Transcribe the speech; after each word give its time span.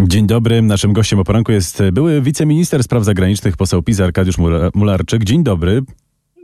Dzień 0.00 0.26
dobry. 0.26 0.62
Naszym 0.62 0.92
gościem 0.92 1.18
o 1.18 1.24
poranku 1.24 1.52
jest 1.52 1.82
były 1.92 2.22
wiceminister 2.22 2.82
spraw 2.82 3.04
zagranicznych, 3.04 3.56
poseł 3.56 3.82
PiS 3.82 4.00
Arkadiusz 4.00 4.38
Mula- 4.38 4.70
Mularczyk. 4.74 5.24
Dzień 5.24 5.42
dobry. 5.44 5.82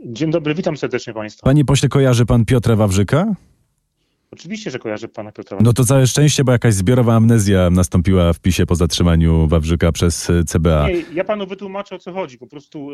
Dzień 0.05 0.31
dobry, 0.31 0.55
witam 0.55 0.77
serdecznie 0.77 1.13
Państwa. 1.13 1.43
Panie 1.43 1.65
pośle, 1.65 1.89
kojarzy 1.89 2.25
pan 2.25 2.45
Piotra 2.45 2.75
Wawrzyka? 2.75 3.35
Oczywiście, 4.31 4.71
że 4.71 4.79
kojarzę 4.79 5.07
Pana 5.07 5.31
Piotra. 5.31 5.57
No 5.61 5.73
to 5.73 5.85
całe 5.85 6.07
szczęście, 6.07 6.43
bo 6.43 6.51
jakaś 6.51 6.73
zbiorowa 6.73 7.15
amnezja 7.15 7.69
nastąpiła 7.69 8.33
w 8.33 8.39
PiSie 8.39 8.65
po 8.65 8.75
zatrzymaniu 8.75 9.47
Wawrzyka 9.47 9.91
przez 9.91 10.31
CBA. 10.47 10.87
Nie, 10.87 11.03
ja 11.13 11.23
Panu 11.23 11.47
wytłumaczę 11.47 11.95
o 11.95 11.99
co 11.99 12.13
chodzi. 12.13 12.37
Po 12.37 12.47
prostu 12.47 12.89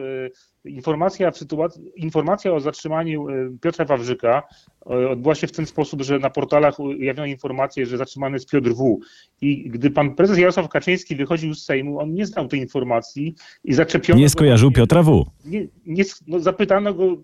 e, 0.66 0.70
informacja, 0.70 1.32
w 1.32 1.38
sytuacji, 1.38 1.92
informacja 1.96 2.54
o 2.54 2.60
zatrzymaniu 2.60 3.30
e, 3.30 3.34
Piotra 3.62 3.86
Wawrzyka 3.86 4.44
e, 4.86 5.10
odbyła 5.10 5.36
się 5.36 5.48
w 5.48 5.52
ten 5.52 5.66
sposób, 5.66 6.02
że 6.02 6.20
na 6.20 6.30
portalach 6.30 6.80
ujawniono 6.80 7.28
informację, 7.28 7.86
że 7.86 7.98
zatrzymany 7.98 8.36
jest 8.36 8.50
Piotr 8.50 8.70
W. 8.74 9.00
I 9.42 9.70
gdy 9.70 9.92
Pan 9.92 10.16
Prezes 10.16 10.38
Jarosław 10.38 10.70
Kaczyński 10.70 11.16
wychodził 11.16 11.54
z 11.54 11.64
Sejmu, 11.66 12.00
on 12.00 12.14
nie 12.14 12.26
znał 12.26 12.48
tej 12.48 12.60
informacji 12.60 13.36
i 13.64 13.74
zaczepiono 13.74 14.20
Nie 14.20 14.26
go 14.26 14.30
skojarzył 14.30 14.70
właśnie- 14.70 14.82
Piotra 14.82 15.04
W. 15.04 15.26
Nie, 15.46 15.68
nie, 15.86 16.04
no, 16.28 16.40
zapytano 16.40 16.94
go 16.94 17.18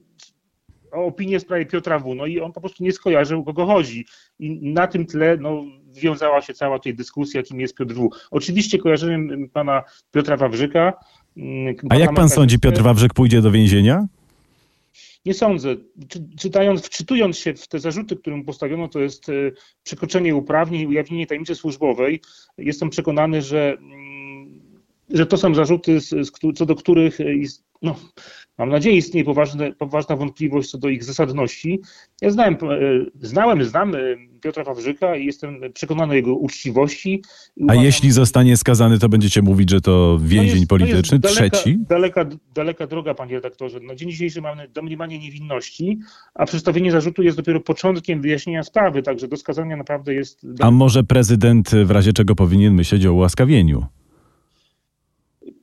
o 0.92 1.06
opinię 1.06 1.40
w 1.40 1.42
sprawie 1.42 1.66
Piotra 1.66 2.00
W. 2.00 2.16
No 2.16 2.26
i 2.26 2.40
on 2.40 2.54
po 2.54 2.62
prostu 2.62 2.84
nie 2.84 2.92
skojarzył, 2.92 3.40
o 3.40 3.44
kogo 3.44 3.66
chodzi. 3.66 4.06
I 4.40 4.72
na 4.72 4.88
tym 4.88 5.06
tle 5.06 5.38
no, 5.38 5.64
wiązała 5.94 6.42
się 6.42 6.54
cała 6.54 6.80
tej 6.80 6.96
dyskusja, 6.96 7.44
kim 7.44 7.60
jest 7.60 7.76
Piotr 7.76 7.94
W. 7.94 8.10
Oczywiście 8.32 8.78
kojarzymy 8.78 9.50
pana 9.50 9.84
Piotra 10.12 10.38
Wawrzyka. 10.38 10.94
mm, 11.38 11.76
A 11.90 11.96
jak 11.96 12.14
pan 12.14 12.30
sądzi. 12.30 12.60
Piotr 12.60 12.82
Wawrzyk 12.82 13.14
pójdzie 13.14 13.42
do 13.42 13.52
więzienia? 13.52 14.08
Nie 15.26 15.34
sądzę. 15.34 15.76
Czy, 16.08 16.20
czytając, 16.40 16.86
wczytując 16.86 17.38
się 17.38 17.54
w 17.54 17.68
te 17.68 17.80
zarzuty, 17.80 18.16
które 18.16 18.36
mu 18.36 18.44
postawiono, 18.44 18.88
to 18.88 19.00
jest 19.00 19.30
e, 19.30 19.34
przekroczenie 19.84 20.36
uprawnień, 20.36 20.86
ujawnienie 20.86 21.28
tajemnicy 21.28 21.56
służbowej. 21.56 22.22
Jestem 22.58 22.90
przekonany, 22.90 23.42
że, 23.42 23.78
mm, 23.80 24.27
że 25.10 25.26
to 25.26 25.38
są 25.38 25.56
zarzuty, 25.56 26.02
z, 26.02 26.10
z, 26.10 26.32
co 26.56 26.66
do 26.66 26.76
których 26.76 27.22
e, 27.22 27.34
ist, 27.34 27.64
no, 27.82 27.96
mam 28.58 28.70
nadzieję 28.70 28.98
istnieje 28.98 29.26
poważne, 29.26 29.72
poważna 29.72 30.16
wątpliwość 30.16 30.72
co 30.72 30.78
do 30.78 30.90
ich 30.90 31.04
zasadności. 31.04 31.80
Ja 32.22 32.32
znałem, 32.32 32.54
e, 32.54 32.58
znałem, 33.22 33.64
znam 33.64 33.96
e, 33.96 34.00
Piotra 34.42 34.64
Wawrzyka 34.64 35.16
i 35.16 35.26
jestem 35.26 35.60
przekonany 35.74 36.14
o 36.14 36.16
jego 36.16 36.36
uczciwości. 36.36 37.22
A 37.60 37.64
uważam- 37.64 37.84
jeśli 37.84 38.12
zostanie 38.12 38.58
skazany, 38.58 39.00
to 39.00 39.10
będziecie 39.10 39.42
mówić, 39.42 39.70
że 39.70 39.82
to 39.82 40.18
to 40.18 40.20
więzień 40.24 40.50
to 40.50 40.58
jest 40.58 40.70
polityczny? 40.70 41.20
daleka, 41.20 41.50
Trzeci? 41.50 41.78
Daleka, 41.90 42.26
daleka 42.54 42.88
droga, 42.88 43.14
panie 43.14 43.36
redaktorze. 43.36 43.80
Na 43.80 43.96
dzień 43.96 44.12
dzisiejszy 44.12 44.42
mamy 44.42 44.68
domniemanie 44.68 45.20
niewinności, 45.20 46.00
a 46.34 46.46
przedstawienie 46.46 46.92
zarzutu 46.92 47.24
jest 47.24 47.38
dopiero 47.38 47.60
początkiem 47.60 48.22
wyjaśnienia 48.22 48.64
sprawy, 48.64 49.04
także 49.04 49.28
do 49.28 49.38
skazania 49.38 49.78
naprawdę 49.78 50.14
jest. 50.14 50.46
A 50.60 50.72
może 50.72 51.04
prezydent 51.04 51.70
w 51.86 51.92
razie 51.92 52.14
czego 52.14 52.36
powinien 52.36 52.74
myśleć 52.74 53.06
o 53.06 53.14
ułaskawieniu? 53.14 53.86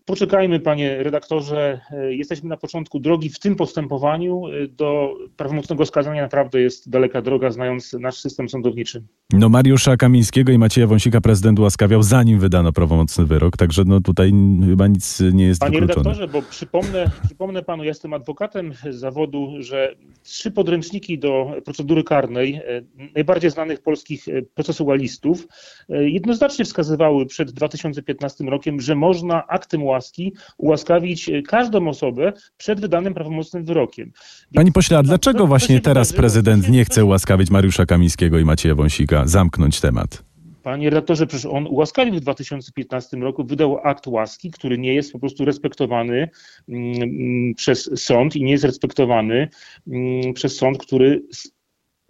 Poczekajmy, 0.06 0.60
panie 0.60 1.02
redaktorze. 1.02 1.80
E, 1.90 2.14
Jesteśmy 2.14 2.48
na 2.48 2.56
początku 2.56 3.00
drogi 3.00 3.28
w 3.30 3.38
tym 3.38 3.56
postępowaniu. 3.56 4.42
E, 4.48 4.68
Do 4.68 5.14
prawomocnego 5.36 5.86
skazania 5.86 6.22
naprawdę 6.22 6.60
jest 6.60 6.90
daleka 6.90 7.22
droga, 7.22 7.50
znając 7.50 7.92
nasz 7.92 8.16
system 8.20 8.48
sądowniczy. 8.48 9.02
No 9.32 9.48
Mariusza 9.48 9.96
Kamińskiego 9.96 10.52
i 10.52 10.58
Macieja 10.58 10.86
Wąsika 10.86 11.20
prezydent 11.20 11.58
ułaskawiał 11.58 12.02
zanim 12.02 12.38
wydano 12.38 12.72
prawomocny 12.72 13.24
wyrok, 13.26 13.56
także 13.56 13.82
no 13.86 14.00
tutaj 14.00 14.32
chyba 14.66 14.86
nic 14.86 15.20
nie 15.32 15.44
jest 15.44 15.60
Panie 15.60 15.80
wykluczone. 15.80 16.04
redaktorze, 16.10 16.28
bo 16.28 16.42
przypomnę, 16.50 17.10
przypomnę 17.26 17.62
panu, 17.62 17.84
ja 17.84 17.88
jestem 17.88 18.12
adwokatem 18.12 18.72
zawodu, 18.90 19.52
że 19.58 19.94
trzy 20.22 20.50
podręczniki 20.50 21.18
do 21.18 21.52
procedury 21.64 22.02
karnej 22.04 22.54
e, 22.54 22.82
najbardziej 23.14 23.50
znanych 23.50 23.82
polskich 23.82 24.24
procesualistów 24.54 25.46
jednoznacznie 25.88 26.64
wskazywały 26.64 27.26
przed 27.26 27.50
2015 27.50 28.44
rokiem, 28.44 28.80
że 28.80 28.94
można 28.94 29.46
aktem 29.46 29.82
łaski 29.94 30.32
ułaskawić 30.58 31.28
e, 31.28 31.42
każdą 31.42 31.88
osobę 31.88 32.32
przed 32.56 32.80
wydanym 32.80 33.14
prawomocnym 33.14 33.64
wyrokiem. 33.64 34.04
Więc- 34.06 34.54
Pani 34.54 34.72
pośle, 34.72 34.98
a 34.98 35.02
dlaczego 35.02 35.38
to- 35.38 35.46
właśnie 35.46 35.80
teraz 35.80 36.12
prezydent 36.12 36.68
nie 36.68 36.84
chce 36.84 37.04
ułaskawić 37.04 37.50
Mariusza 37.50 37.86
Kamińskiego 37.86 38.38
i 38.38 38.44
Macieja 38.44 38.74
Wąsika, 38.74 39.26
zamknąć 39.26 39.80
temat? 39.80 40.22
Panie 40.62 40.90
redaktorze, 40.90 41.26
przecież 41.26 41.46
on 41.46 41.66
ułaskawił 41.66 42.14
w 42.14 42.20
2015 42.20 43.16
roku, 43.16 43.44
wydał 43.44 43.78
akt 43.78 44.06
łaski, 44.06 44.50
który 44.50 44.78
nie 44.78 44.94
jest 44.94 45.12
po 45.12 45.18
prostu 45.18 45.44
respektowany 45.44 46.28
mm, 46.68 47.02
mm, 47.02 47.54
przez 47.54 47.90
sąd 47.96 48.36
i 48.36 48.44
nie 48.44 48.52
jest 48.52 48.64
respektowany 48.64 49.48
mm, 49.88 50.32
przez 50.34 50.56
sąd, 50.56 50.78
który 50.78 51.22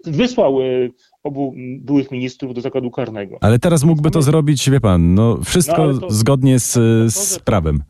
wysłał 0.06 0.60
e, 0.60 0.64
obu 1.22 1.54
byłych 1.80 2.10
ministrów 2.10 2.54
do 2.54 2.60
zakładu 2.60 2.90
karnego. 2.90 3.38
Ale 3.40 3.58
teraz 3.58 3.84
mógłby 3.84 4.10
to 4.10 4.22
zrobić, 4.22 4.70
wie 4.70 4.80
pan, 4.80 5.14
no 5.14 5.38
wszystko 5.44 5.86
No, 5.92 5.98
to- 6.00 6.10
zgodnie 6.10 6.58
z, 6.58 6.72
z 7.14 7.38
prawem. 7.38 7.82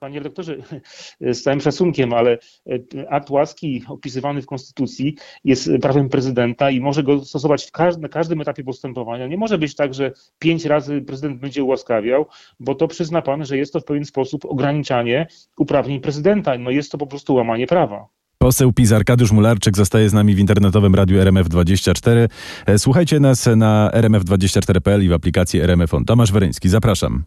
Panie 0.00 0.18
redaktorze, 0.18 0.56
z 1.20 1.42
całym 1.42 1.60
szacunkiem, 1.60 2.12
ale 2.12 2.38
e, 2.66 3.10
akt 3.10 3.30
łaski 3.30 3.82
opisywany 3.88 4.42
w 4.42 4.46
Konstytucji 4.46 5.16
jest 5.44 5.70
prawem 5.82 6.08
prezydenta 6.08 6.70
i 6.70 6.80
może 6.80 7.02
go 7.02 7.24
stosować 7.24 7.66
w 7.66 7.72
każdym, 7.72 8.02
na 8.02 8.08
każdym 8.08 8.40
etapie 8.40 8.64
postępowania. 8.64 9.26
Nie 9.26 9.36
może 9.36 9.58
być 9.58 9.74
tak, 9.74 9.94
że 9.94 10.12
pięć 10.38 10.64
razy 10.64 11.00
prezydent 11.02 11.40
będzie 11.40 11.64
ułaskawiał, 11.64 12.26
bo 12.60 12.74
to 12.74 12.88
przyzna 12.88 13.22
pan, 13.22 13.44
że 13.44 13.56
jest 13.56 13.72
to 13.72 13.80
w 13.80 13.84
pewien 13.84 14.04
sposób 14.04 14.44
ograniczanie 14.44 15.26
uprawnień 15.58 16.00
prezydenta. 16.00 16.58
No 16.58 16.70
jest 16.70 16.92
to 16.92 16.98
po 16.98 17.06
prostu 17.06 17.34
łamanie 17.34 17.66
prawa. 17.66 18.17
Poseł 18.38 18.72
PiS 18.72 18.92
Arkadiusz 18.92 19.32
Mularczyk 19.32 19.76
zostaje 19.76 20.08
z 20.08 20.12
nami 20.12 20.34
w 20.34 20.38
internetowym 20.38 20.94
radiu 20.94 21.18
RMF24. 21.18 22.28
E, 22.66 22.78
Słuchajcie 22.78 23.20
nas 23.20 23.48
na 23.56 23.90
rmf24.pl 23.94 25.04
i 25.04 25.08
w 25.08 25.12
aplikacji 25.12 25.60
RMF 25.60 25.94
On. 25.94 26.04
Tomasz 26.04 26.32
Weryński, 26.32 26.68
zapraszam. 26.68 27.24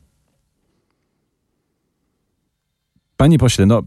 Panie 3.17 3.37
pośle, 3.37 3.65
no 3.65 3.81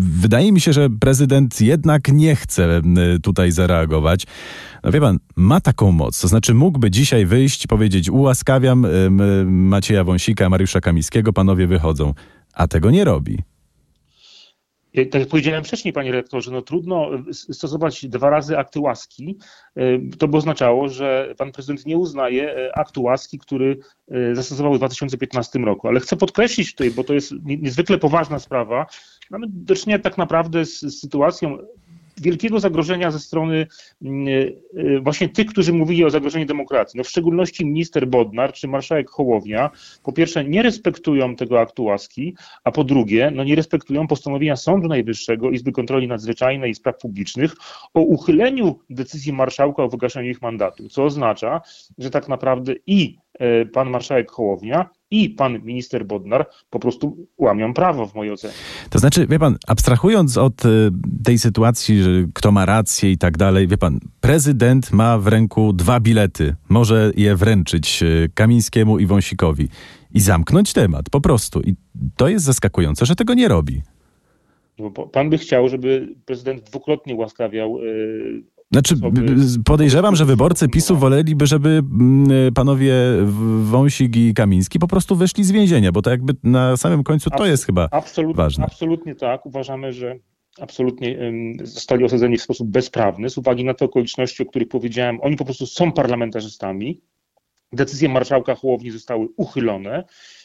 wydaje 0.00 0.52
mi 0.52 0.60
się, 0.60 0.72
że 0.72 0.90
prezydent 0.90 1.60
jednak 1.60 2.08
nie 2.12 2.36
chce 2.36 2.80
tutaj 3.22 3.52
zareagować. 3.52 4.26
No 4.84 4.92
wie 4.92 5.00
pan, 5.00 5.18
ma 5.36 5.60
taką 5.60 5.92
moc, 5.92 6.20
to 6.20 6.28
znaczy 6.28 6.54
mógłby 6.54 6.90
dzisiaj 6.90 7.26
wyjść 7.26 7.66
powiedzieć 7.66 8.10
ułaskawiam 8.10 8.86
Macieja 9.46 10.04
Wąsika, 10.04 10.48
Mariusza 10.48 10.80
Kamińskiego, 10.80 11.32
panowie 11.32 11.66
wychodzą, 11.66 12.14
a 12.54 12.68
tego 12.68 12.90
nie 12.90 13.04
robi. 13.04 13.38
Ja- 14.98 15.06
Tak 15.06 15.20
jak 15.20 15.28
powiedziałem 15.28 15.64
wcześniej, 15.64 15.92
panie 15.92 16.12
rektorze, 16.12 16.50
no 16.50 16.62
trudno 16.62 17.10
s- 17.30 17.56
stosować 17.56 18.06
dwa 18.06 18.30
razy 18.30 18.58
akty 18.58 18.80
łaski. 18.80 19.38
E, 19.76 19.82
To 20.18 20.28
by 20.28 20.36
oznaczało, 20.36 20.88
że 20.88 21.34
pan 21.38 21.52
prezydent 21.52 21.86
nie 21.86 21.96
uznaje 21.98 22.70
aktu 22.74 23.02
łaski, 23.02 23.38
który 23.38 23.78
zastosował 24.32 24.74
w 24.74 24.78
2015 24.78 25.58
roku. 25.58 25.88
Ale 25.88 26.00
chcę 26.00 26.16
podkreślić 26.16 26.70
tutaj, 26.74 26.90
bo 26.90 27.04
to 27.04 27.14
jest 27.14 27.32
nie- 27.44 27.56
niezwykle 27.56 27.98
poważna 27.98 28.38
sprawa, 28.38 28.86
mamy 29.30 29.46
do 29.50 29.74
czynienia 29.74 29.98
tak 30.02 30.18
naprawdę 30.18 30.64
z, 30.64 30.80
z 30.80 31.00
sytuacją 31.00 31.58
wielkiego 32.20 32.60
zagrożenia 32.60 33.10
ze 33.10 33.18
strony 33.20 33.66
mm, 34.02 34.28
e, 34.76 35.00
właśnie 35.00 35.28
tych, 35.28 35.46
którzy 35.46 35.72
mówili 35.72 36.04
o 36.04 36.10
zagrożeniu 36.10 36.46
demokracji. 36.46 36.98
No 36.98 37.04
w 37.04 37.08
szczególności 37.08 37.66
minister 37.66 38.08
Bodnar 38.08 38.52
czy 38.52 38.68
marszałek 38.68 39.10
Hołownia, 39.10 39.70
po 40.02 40.12
pierwsze 40.12 40.44
nie 40.44 40.62
respektują 40.62 41.36
tego 41.36 41.60
aktu 41.60 41.84
łaski, 41.84 42.34
a 42.64 42.70
po 42.70 42.84
drugie, 42.84 43.32
no 43.34 43.44
nie 43.44 43.54
respektują 43.54 44.06
postanowienia 44.06 44.56
Sądu 44.56 44.88
Najwyższego, 44.88 45.50
Izby 45.50 45.72
Kontroli 45.72 46.08
Nadzwyczajnej 46.08 46.70
i 46.70 46.74
Spraw 46.74 46.98
Publicznych 46.98 47.54
o 47.94 48.00
uchyleniu 48.00 48.78
decyzji 48.90 49.32
marszałka 49.32 49.82
o 49.82 49.88
wygaszeniu 49.88 50.30
ich 50.30 50.42
mandatu, 50.42 50.88
co 50.88 51.04
oznacza, 51.04 51.60
że 51.98 52.10
tak 52.10 52.28
naprawdę 52.28 52.74
i 52.86 53.18
e, 53.18 53.27
pan 53.72 53.90
marszałek 53.90 54.30
Hołownia, 54.30 54.90
i 55.10 55.30
pan 55.30 55.62
minister 55.62 56.06
Bodnar 56.06 56.46
po 56.70 56.78
prostu 56.78 57.26
łamią 57.38 57.74
prawo 57.74 58.06
w 58.06 58.14
mojej 58.14 58.32
ocenie. 58.32 58.54
To 58.90 58.98
znaczy, 58.98 59.26
wie 59.26 59.38
pan, 59.38 59.56
abstrahując 59.66 60.36
od 60.36 60.64
y, 60.64 60.68
tej 61.24 61.38
sytuacji, 61.38 62.02
że 62.02 62.10
kto 62.34 62.52
ma 62.52 62.66
rację 62.66 63.12
i 63.12 63.18
tak 63.18 63.36
dalej, 63.36 63.68
wie 63.68 63.78
pan, 63.78 64.00
prezydent 64.20 64.92
ma 64.92 65.18
w 65.18 65.26
ręku 65.26 65.72
dwa 65.72 66.00
bilety. 66.00 66.56
Może 66.68 67.12
je 67.16 67.36
wręczyć 67.36 68.02
y, 68.02 68.30
Kamińskiemu 68.34 68.98
i 68.98 69.06
Wąsikowi 69.06 69.68
i 70.14 70.20
zamknąć 70.20 70.72
temat, 70.72 71.10
po 71.10 71.20
prostu. 71.20 71.60
I 71.60 71.74
to 72.16 72.28
jest 72.28 72.44
zaskakujące, 72.44 73.06
że 73.06 73.14
tego 73.16 73.34
nie 73.34 73.48
robi. 73.48 73.82
Po- 74.94 75.06
pan 75.06 75.30
by 75.30 75.38
chciał, 75.38 75.68
żeby 75.68 76.14
prezydent 76.24 76.62
dwukrotnie 76.62 77.14
łaskawiał 77.14 77.78
e, 77.78 77.82
Znaczy, 78.72 78.94
podejrzewam, 79.64 80.16
że 80.16 80.24
wyborcy 80.24 80.68
PiSu 80.68 80.96
woleliby, 80.96 81.46
żeby 81.46 81.68
mm, 81.68 82.52
panowie 82.54 82.94
W- 83.24 83.64
Wąsik 83.70 84.16
i 84.16 84.34
Kamiński 84.34 84.78
po 84.78 84.88
prostu 84.88 85.16
wyszli 85.16 85.44
z 85.44 85.50
więzienia, 85.50 85.92
bo 85.92 86.02
to 86.02 86.10
jakby 86.10 86.34
na 86.42 86.76
samym 86.76 87.04
końcu 87.04 87.30
to 87.30 87.46
jest 87.46 87.66
chyba 87.66 87.88
Absolut, 87.90 88.36
ważne. 88.36 88.64
Absolutnie 88.64 89.14
tak. 89.14 89.46
Uważamy, 89.46 89.92
że 89.92 90.16
absolutnie 90.60 91.18
zostali 91.62 92.04
osadzeni 92.04 92.38
w 92.38 92.42
sposób 92.42 92.68
bezprawny 92.68 93.30
z 93.30 93.38
uwagi 93.38 93.64
na 93.64 93.74
te 93.74 93.84
okoliczności, 93.84 94.42
o 94.42 94.46
których 94.46 94.68
powiedziałem. 94.68 95.18
Oni 95.22 95.36
po 95.36 95.44
prostu 95.44 95.66
są 95.66 95.92
parlamentarzystami. 95.92 97.00
Decyzje 97.72 98.08
marszałka 98.08 98.54
Hołowni 98.54 98.90
zostały 98.90 99.28
uchylone. 99.36 100.04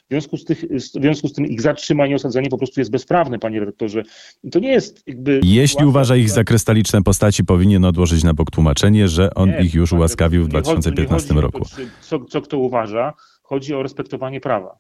W 0.10 0.14
związku, 0.14 0.38
z 0.38 0.46
tych, 0.46 0.66
w 0.72 0.80
związku 0.82 1.28
z 1.28 1.34
tym 1.34 1.46
ich 1.46 1.62
zatrzymanie 1.62 2.16
osadzenie 2.16 2.50
po 2.50 2.58
prostu 2.58 2.80
jest 2.82 2.92
bezprawne, 2.92 3.40
panie 3.40 3.60
redaktorze. 3.60 4.04
I 4.44 4.50
to 4.50 4.60
nie 4.60 4.72
jest 4.72 5.04
jakby... 5.08 5.40
Jeśli 5.44 5.86
uważa 5.86 6.16
ich 6.16 6.30
za 6.30 6.44
krystaliczne 6.44 7.04
postaci, 7.04 7.44
powinien 7.44 7.86
odłożyć 7.86 8.24
na 8.24 8.34
bok 8.34 8.52
tłumaczenie, 8.52 9.08
że 9.08 9.34
on 9.34 9.50
Nie, 9.50 9.60
ich 9.62 9.74
już 9.74 9.94
ułaskawił 9.94 10.44
w 10.44 10.48
redaktorze, 10.48 10.76
nie 10.76 10.82
chodzi- 10.84 10.90
nie 11.02 11.08
2015 11.08 11.28
chodzi 11.34 11.52
to, 11.52 11.58
roku. 11.60 11.76
czy- 11.76 11.90
Co, 12.02 12.26
co 12.26 12.42
kto 12.42 12.58
uważa, 12.58 13.14
chodzi 13.44 13.74
o 13.74 13.84
respektowanie 13.84 14.42
prawa. 14.42 14.78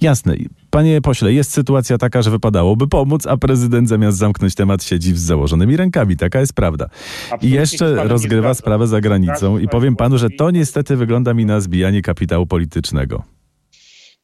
Jasne. 0.00 0.36
Panie 0.70 1.00
pośle, 1.00 1.32
jest 1.32 1.52
sytuacja 1.52 1.98
taka, 1.98 2.22
że 2.22 2.30
wypadałoby 2.30 2.88
pomóc, 2.88 3.26
a 3.26 3.36
prezydent 3.36 3.88
zamiast 3.88 4.18
zamknąć 4.18 4.54
temat 4.54 4.84
siedzi 4.84 5.14
z 5.14 5.20
założonymi 5.20 5.76
rękami. 5.76 6.16
Taka 6.16 6.40
jest 6.40 6.52
prawda. 6.52 6.84
Absolutnie 7.24 7.48
I 7.48 7.52
jeszcze 7.52 8.08
rozgrywa 8.08 8.54
sprawę 8.54 8.86
za 8.86 9.00
granicą. 9.00 9.58
I 9.58 9.68
powiem 9.68 9.96
panu, 9.96 10.18
że 10.18 10.30
to 10.30 10.50
niestety 10.50 10.96
wygląda 10.96 11.34
mi 11.34 11.44
na 11.46 11.60
zbijanie 11.60 12.02
kapitału 12.02 12.46
politycznego. 12.46 13.22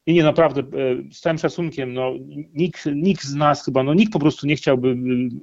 Nie, 0.07 0.13
nie, 0.13 0.23
naprawdę, 0.23 0.61
e, 0.61 1.13
z 1.13 1.19
całym 1.19 1.37
szacunkiem, 1.37 1.93
no, 1.93 2.11
nikt, 2.53 2.85
nikt 2.95 3.23
z 3.23 3.35
nas 3.35 3.65
chyba, 3.65 3.83
no 3.83 3.93
nikt 3.93 4.13
po 4.13 4.19
prostu 4.19 4.47
nie 4.47 4.55
chciałby 4.55 4.89
e, 4.89 4.95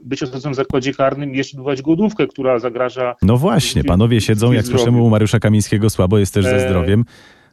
być 0.05 0.23
osadzonym 0.23 0.53
w 0.53 0.57
zakładzie 0.57 0.95
karnym 0.95 1.35
i 1.35 1.37
jeszcze 1.37 1.57
odbywać 1.57 1.83
głodówkę, 1.83 2.27
która 2.27 2.59
zagraża... 2.59 3.17
No 3.23 3.37
właśnie, 3.37 3.85
panowie 3.85 4.21
siedzą, 4.21 4.53
jak 4.53 4.67
słyszymy 4.67 5.03
u 5.03 5.11
Mariusza 5.11 5.39
Kamińskiego, 5.39 5.91
słabo 5.91 6.19
jest 6.19 6.35
też 6.35 6.45
ze 6.45 6.57
e, 6.57 6.69
zdrowiem. 6.69 7.05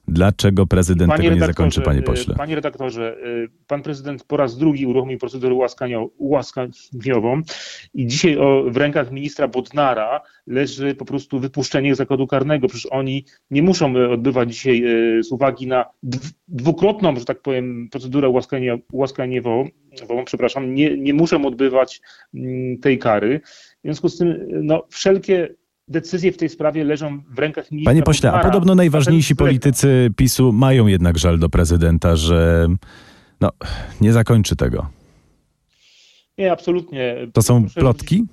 Dlaczego 0.07 0.67
prezydent 0.67 1.11
panie 1.11 1.23
tego 1.23 1.35
nie 1.35 1.47
zakończy, 1.47 1.81
panie 1.81 2.01
pośle? 2.01 2.35
Panie 2.35 2.55
redaktorze, 2.55 3.17
pan 3.67 3.81
prezydent 3.81 4.23
po 4.23 4.37
raz 4.37 4.57
drugi 4.57 4.85
uruchomił 4.85 5.19
procedurę 5.19 5.55
ułaskaniową 6.17 7.41
i 7.93 8.07
dzisiaj 8.07 8.37
o, 8.37 8.63
w 8.67 8.77
rękach 8.77 9.11
ministra 9.11 9.47
Bodnara 9.47 10.21
leży 10.47 10.95
po 10.95 11.05
prostu 11.05 11.39
wypuszczenie 11.39 11.95
z 11.95 11.97
zakładu 11.97 12.27
karnego. 12.27 12.67
Przecież 12.67 12.87
oni 12.91 13.25
nie 13.51 13.61
muszą 13.61 14.11
odbywać 14.11 14.53
dzisiaj 14.53 14.83
z 15.23 15.31
uwagi 15.31 15.67
na 15.67 15.85
dwukrotną, 16.47 17.15
że 17.15 17.25
tak 17.25 17.41
powiem, 17.41 17.87
procedurę 17.91 18.29
ułaskaniową, 18.91 19.69
przepraszam, 20.25 20.75
nie, 20.75 20.97
nie 20.97 21.13
muszą 21.13 21.45
odbywać 21.45 22.01
mm, 22.33 22.77
tej 22.77 22.99
kary. 22.99 23.41
W 23.43 23.81
związku 23.83 24.09
z 24.09 24.17
tym 24.17 24.47
no, 24.49 24.83
wszelkie 24.89 25.55
decyzje 25.87 26.31
w 26.31 26.37
tej 26.37 26.49
sprawie 26.49 26.83
leżą 26.83 27.23
w 27.29 27.39
rękach 27.39 27.71
ministra. 27.71 27.91
Panie 27.91 28.03
pośle, 28.03 28.31
a 28.31 28.43
podobno 28.43 28.75
najważniejsi 28.75 29.35
politycy 29.35 30.09
PiSu 30.15 30.53
mają 30.53 30.87
jednak 30.87 31.17
żal 31.17 31.39
do 31.39 31.49
prezydenta, 31.49 32.15
że 32.15 32.67
no, 33.41 33.51
nie 34.01 34.13
zakończy 34.13 34.55
tego. 34.55 34.89
Nie, 36.37 36.51
absolutnie. 36.51 37.15
To 37.33 37.41
są 37.41 37.65
plotki? 37.75 38.25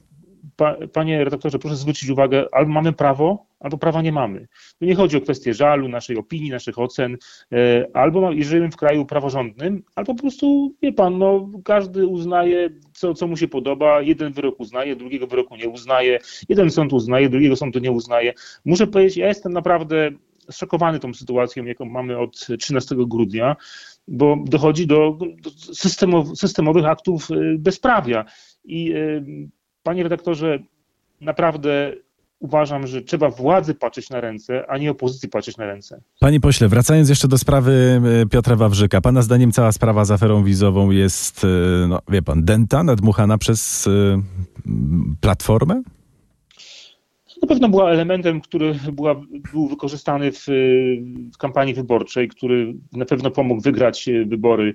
Pa, 0.57 0.77
panie 0.93 1.25
redaktorze, 1.25 1.59
proszę 1.59 1.77
zwrócić 1.77 2.11
uwagę, 2.11 2.45
albo 2.53 2.73
mamy 2.73 2.93
prawo, 2.93 3.47
albo 3.65 3.79
prawa 3.79 4.03
nie 4.03 4.13
mamy. 4.13 4.47
Tu 4.79 4.85
nie 4.85 4.95
chodzi 4.95 5.17
o 5.17 5.21
kwestię 5.21 5.55
żalu, 5.55 5.89
naszej 5.89 6.17
opinii, 6.17 6.51
naszych 6.51 6.79
ocen, 6.79 7.17
e, 7.53 7.87
albo 7.95 8.31
żyjemy 8.39 8.71
w 8.71 8.77
kraju 8.77 9.05
praworządnym, 9.05 9.83
albo 9.95 10.15
po 10.15 10.21
prostu, 10.21 10.75
wie 10.83 10.93
pan, 10.93 11.19
no, 11.19 11.51
każdy 11.65 12.07
uznaje, 12.07 12.71
co, 12.93 13.15
co 13.15 13.27
mu 13.27 13.37
się 13.37 13.49
podoba, 13.49 14.01
jeden 14.01 14.33
wyrok 14.33 14.61
uznaje, 14.61 14.97
drugiego 14.97 15.27
wyroku 15.27 15.57
nie 15.57 15.69
uznaje, 15.69 16.19
jeden 16.49 16.71
sąd 16.71 16.93
uznaje, 16.93 17.29
drugiego 17.29 17.57
sądu 17.57 17.79
nie 17.79 17.91
uznaje. 17.91 18.33
Muszę 18.65 18.87
powiedzieć, 18.87 19.17
ja 19.17 19.29
jestem 19.29 19.53
naprawdę 19.53 20.11
zszokowany 20.51 20.99
tą 21.01 21.15
sytuacją, 21.15 21.65
jaką 21.65 21.85
mamy 21.85 22.19
od 22.19 22.47
13 22.59 22.95
grudnia, 22.99 23.57
bo 24.09 24.37
dochodzi 24.47 24.87
do, 24.87 25.19
systemow, 25.73 26.39
systemowych 26.39 26.85
aktów 26.85 27.31
e, 27.31 27.35
bezprawia. 27.59 28.25
I 28.65 28.93
e, 28.93 28.97
panie 29.83 30.03
redaktorze, 30.03 30.59
naprawdę 31.21 31.93
uważam, 32.45 32.87
że 32.87 33.03
trzeba 33.03 33.31
władzy 33.31 33.75
patrzeć 33.75 34.11
na 34.11 34.21
ręce, 34.21 34.65
a 34.69 34.79
nie 34.79 34.91
opozycji 34.91 35.29
patrzeć 35.29 35.57
na 35.57 35.67
ręce. 35.67 36.01
Panie 36.21 36.41
pośle, 36.41 36.69
wracając 36.69 37.09
jeszcze 37.09 37.29
do 37.29 37.39
sprawy 37.39 38.01
e, 38.23 38.27
Piotra 38.27 38.57
Wawrzyka. 38.57 39.01
Pana 39.01 39.23
zdaniem 39.23 39.53
cała 39.53 39.73
sprawa 39.73 40.05
z 40.05 40.11
aferą 40.11 40.45
wizową 40.45 40.91
jest, 40.91 41.45
e, 41.45 41.89
no 41.89 41.99
wie 42.09 42.23
pan, 42.23 42.45
dęta, 42.45 42.83
nadmuchana 42.83 43.39
przez 43.39 43.87
e, 43.87 44.23
Platformę? 45.21 45.83
Na 47.43 47.49
pewno 47.49 47.69
była 47.69 47.91
elementem, 47.91 48.41
który 48.41 48.75
była, 48.93 49.15
był 49.53 49.69
wykorzystany 49.69 50.33
w, 50.33 50.47
w 51.35 51.39
kampanii 51.39 51.75
wyborczej, 51.75 52.29
który 52.29 52.75
na 52.93 53.05
pewno 53.05 53.31
pomógł 53.31 53.61
wygrać 53.63 54.09
wybory 54.27 54.75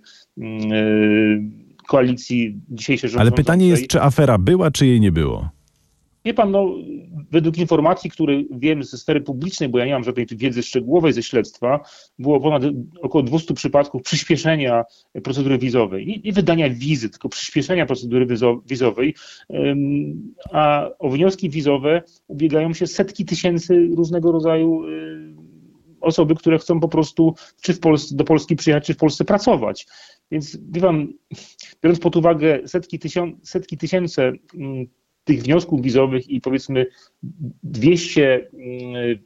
koalicji 1.87 2.61
dzisiejszej 2.69 3.09
rządzącej. 3.09 3.33
Ale 3.33 3.43
pytanie 3.43 3.67
jest, 3.67 3.87
czy 3.87 4.01
afera 4.01 4.37
była, 4.37 4.71
czy 4.71 4.85
jej 4.85 5.01
nie 5.01 5.11
było? 5.11 5.58
Wie 6.25 6.33
pan, 6.33 6.51
no, 6.51 6.75
według 7.31 7.57
informacji, 7.57 8.09
które 8.09 8.33
wiem 8.51 8.83
ze 8.83 8.97
sfery 8.97 9.21
publicznej, 9.21 9.69
bo 9.69 9.79
ja 9.79 9.85
nie 9.85 9.93
mam 9.93 10.03
żadnej 10.03 10.25
wiedzy 10.31 10.63
szczegółowej 10.63 11.13
ze 11.13 11.23
śledztwa, 11.23 11.79
było 12.19 12.39
ponad 12.39 12.63
około 13.01 13.23
200 13.23 13.53
przypadków 13.53 14.01
przyspieszenia 14.01 14.83
procedury 15.23 15.57
wizowej. 15.57 16.07
Nie, 16.07 16.19
nie 16.19 16.33
wydania 16.33 16.69
wizy, 16.69 17.09
tylko 17.09 17.29
przyspieszenia 17.29 17.85
procedury 17.85 18.27
wizowej, 18.65 19.15
a 20.51 20.89
o 20.99 21.09
wnioski 21.09 21.49
wizowe 21.49 22.03
ubiegają 22.27 22.73
się 22.73 22.87
setki 22.87 23.25
tysięcy 23.25 23.89
różnego 23.95 24.31
rodzaju 24.31 24.85
y, 24.85 25.35
osoby, 26.01 26.35
które 26.35 26.59
chcą 26.59 26.79
po 26.79 26.87
prostu 26.87 27.35
czy 27.61 27.73
w 27.73 27.79
Polsce, 27.79 28.15
do 28.15 28.23
Polski 28.23 28.55
przyjechać, 28.55 28.85
czy 28.85 28.93
w 28.93 28.97
Polsce 28.97 29.25
pracować. 29.25 29.87
Więc 30.31 30.57
wie 30.71 30.81
pan, 30.81 31.07
biorąc 31.83 31.99
pod 31.99 32.15
uwagę 32.15 32.67
setki, 32.67 32.99
tysiąc, 32.99 33.49
setki 33.49 33.77
tysięcy 33.77 34.21
mm, 34.21 34.87
tych 35.29 35.43
wniosków 35.43 35.81
wizowych 35.81 36.29
i 36.29 36.41
powiedzmy 36.41 36.85
200 37.63 38.49
mm, 38.53 39.19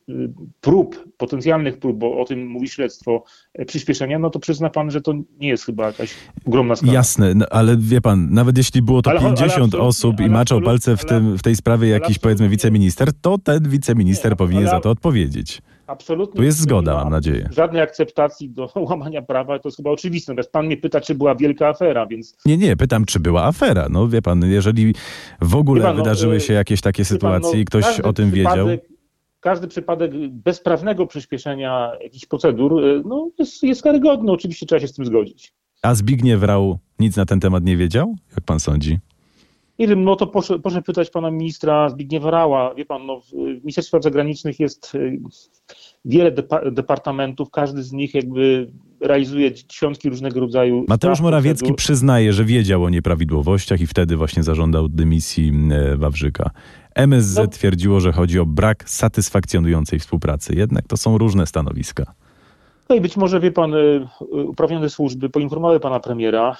prób, 0.61 1.03
potencjalnych 1.17 1.77
prób, 1.77 1.97
bo 1.97 2.19
o 2.21 2.25
tym 2.25 2.47
mówi 2.47 2.67
śledztwo, 2.67 3.23
e, 3.53 3.65
przyspieszenia, 3.65 4.19
no 4.19 4.29
to 4.29 4.39
przyzna 4.39 4.69
pan, 4.69 4.91
że 4.91 5.01
to 5.01 5.13
nie 5.39 5.47
jest 5.47 5.65
chyba 5.65 5.85
jakaś 5.87 6.13
ogromna 6.45 6.75
skala. 6.75 6.93
Jasne, 6.93 7.35
no, 7.35 7.45
ale 7.51 7.77
wie 7.77 8.01
pan, 8.01 8.29
nawet 8.33 8.57
jeśli 8.57 8.81
było 8.81 9.01
to 9.01 9.09
ale, 9.09 9.19
50 9.19 9.73
ale 9.73 9.83
osób 9.83 10.19
i 10.19 10.29
maczał 10.29 10.61
palce 10.61 10.97
w, 10.97 11.05
tym, 11.05 11.37
w 11.37 11.41
tej 11.41 11.55
sprawie 11.55 11.89
jakiś 11.89 12.19
powiedzmy 12.19 12.49
wiceminister, 12.49 13.13
to 13.21 13.37
ten 13.37 13.69
wiceminister 13.69 14.31
nie, 14.31 14.35
powinien 14.35 14.67
za 14.67 14.79
to 14.79 14.89
odpowiedzieć. 14.89 15.61
Absolutnie. 15.87 16.37
Tu 16.37 16.43
jest 16.43 16.57
zgoda, 16.57 16.95
mam 16.95 17.09
nadzieję. 17.09 17.49
Żadnej 17.51 17.81
akceptacji 17.81 18.49
do 18.49 18.69
łamania 18.89 19.21
prawa, 19.21 19.59
to 19.59 19.67
jest 19.67 19.77
chyba 19.77 19.89
oczywiste. 19.89 20.31
Natomiast 20.31 20.51
pan 20.51 20.65
mnie 20.65 20.77
pyta, 20.77 21.01
czy 21.01 21.15
była 21.15 21.35
wielka 21.35 21.67
afera, 21.67 22.05
więc... 22.05 22.37
Nie, 22.45 22.57
nie, 22.57 22.75
pytam, 22.75 23.05
czy 23.05 23.19
była 23.19 23.43
afera. 23.43 23.87
No 23.89 24.07
wie 24.07 24.21
pan, 24.21 24.45
jeżeli 24.45 24.95
w 25.41 25.55
ogóle 25.55 25.83
pan, 25.83 25.97
no, 25.97 26.03
wydarzyły 26.03 26.39
się 26.39 26.53
jakieś 26.53 26.81
takie 26.81 27.05
sytuacje 27.05 27.41
pan, 27.41 27.51
no, 27.51 27.61
i 27.61 27.65
ktoś 27.65 27.99
o 27.99 28.13
tym 28.13 28.31
wiedział... 28.31 28.67
Każdy 29.39 29.67
przypadek 29.67 30.11
bezprawnego 30.29 31.07
przyspieszenia 31.07 31.91
jakichś 32.03 32.25
procedur 32.25 32.83
y, 32.83 33.01
no, 33.05 33.29
jest, 33.39 33.63
jest 33.63 33.81
karygodny. 33.81 34.31
Oczywiście 34.31 34.65
trzeba 34.65 34.79
się 34.79 34.87
z 34.87 34.93
tym 34.93 35.05
zgodzić. 35.05 35.53
A 35.81 35.95
Zbigniew 35.95 36.43
Rau 36.43 36.79
nic 36.99 37.15
na 37.15 37.25
ten 37.25 37.39
temat 37.39 37.63
nie 37.63 37.77
wiedział? 37.77 38.15
Jak 38.31 38.41
pan 38.41 38.59
sądzi? 38.59 38.99
Nie 39.79 39.87
wiem, 39.87 40.03
no 40.03 40.15
to 40.15 40.27
proszę, 40.27 40.59
proszę 40.59 40.81
pytać 40.81 41.09
pana 41.09 41.31
ministra 41.31 41.89
Zbigniewa 41.89 42.31
Rała. 42.31 42.73
Wie 42.75 42.85
pan, 42.85 43.05
no, 43.05 43.21
w 43.21 43.33
Ministerstwie 43.33 43.81
Spraw 43.83 44.03
Zagranicznych 44.03 44.59
jest 44.59 44.95
y, 44.95 45.19
wiele 46.05 46.31
departamentów, 46.71 47.51
każdy 47.51 47.83
z 47.83 47.91
nich 47.91 48.13
jakby 48.13 48.71
realizuje 48.99 49.53
dziesiątki 49.53 50.09
różnego 50.09 50.39
rodzaju. 50.39 50.85
Mateusz 50.87 51.21
Morawiecki 51.21 51.59
procedur. 51.59 51.77
przyznaje, 51.77 52.33
że 52.33 52.45
wiedział 52.45 52.83
o 52.83 52.89
nieprawidłowościach 52.89 53.81
i 53.81 53.87
wtedy 53.87 54.17
właśnie 54.17 54.43
zażądał 54.43 54.89
dymisji 54.89 55.53
e, 55.71 55.97
Wawrzyka. 55.97 56.49
MSZ 56.95 57.37
no. 57.37 57.47
twierdziło, 57.47 57.99
że 57.99 58.11
chodzi 58.11 58.39
o 58.39 58.45
brak 58.45 58.89
satysfakcjonującej 58.89 59.99
współpracy. 59.99 60.55
Jednak 60.55 60.87
to 60.87 60.97
są 60.97 61.17
różne 61.17 61.47
stanowiska. 61.47 62.13
No 62.89 62.95
i 62.95 63.01
być 63.01 63.17
może, 63.17 63.39
wie 63.39 63.51
pan, 63.51 63.73
y, 63.73 64.07
uprawnione 64.31 64.89
służby 64.89 65.29
poinformowały 65.29 65.79
pana 65.79 65.99
premiera, 65.99 66.57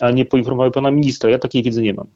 a 0.00 0.10
nie 0.10 0.24
poinformowały 0.24 0.70
pana 0.70 0.90
ministra. 0.90 1.30
Ja 1.30 1.38
takiej 1.38 1.62
wiedzy 1.62 1.82
nie 1.82 1.94
mam. 1.94 2.06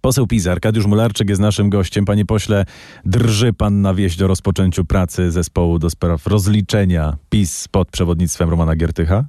Poseł 0.00 0.26
PiS, 0.26 0.46
Arkadiusz 0.46 0.86
Mularczyk 0.86 1.28
jest 1.28 1.40
naszym 1.40 1.70
gościem. 1.70 2.04
Panie 2.04 2.26
pośle, 2.26 2.64
drży 3.04 3.52
pan 3.52 3.82
na 3.82 3.94
wieść 3.94 4.22
o 4.22 4.26
rozpoczęciu 4.26 4.84
pracy 4.84 5.30
zespołu 5.30 5.78
do 5.78 5.90
spraw 5.90 6.26
rozliczenia 6.26 7.16
PiS 7.30 7.68
pod 7.68 7.88
przewodnictwem 7.88 8.50
Romana 8.50 8.76
Giertycha? 8.76 9.24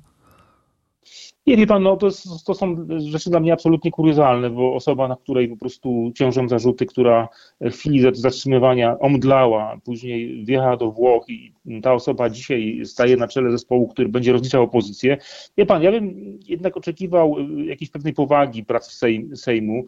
Nie, 1.47 1.57
wie 1.57 1.67
pan, 1.67 1.83
no 1.83 1.97
to, 1.97 2.05
jest, 2.05 2.45
to 2.45 2.53
są 2.53 2.87
rzeczy 2.97 3.29
dla 3.29 3.39
mnie 3.39 3.53
absolutnie 3.53 3.91
kuriozalne, 3.91 4.49
bo 4.49 4.73
osoba, 4.73 5.07
na 5.07 5.15
której 5.15 5.47
po 5.47 5.57
prostu 5.57 6.11
ciążą 6.15 6.49
zarzuty, 6.49 6.85
która 6.85 7.27
w 7.61 7.73
chwili 7.73 8.03
zatrzymywania 8.13 8.99
omdlała, 8.99 9.77
później 9.83 10.45
wjechała 10.45 10.77
do 10.77 10.91
Włoch 10.91 11.29
i 11.29 11.53
ta 11.81 11.93
osoba 11.93 12.29
dzisiaj 12.29 12.81
staje 12.85 13.17
na 13.17 13.27
czele 13.27 13.51
zespołu, 13.51 13.87
który 13.87 14.09
będzie 14.09 14.31
rozliczał 14.31 14.63
opozycję. 14.63 15.17
Wie 15.57 15.65
pan, 15.65 15.83
ja 15.83 15.91
bym 15.91 16.39
jednak 16.47 16.77
oczekiwał 16.77 17.35
jakiejś 17.65 17.91
pewnej 17.91 18.13
powagi 18.13 18.65
pracy 18.65 19.09
Sejmu, 19.35 19.85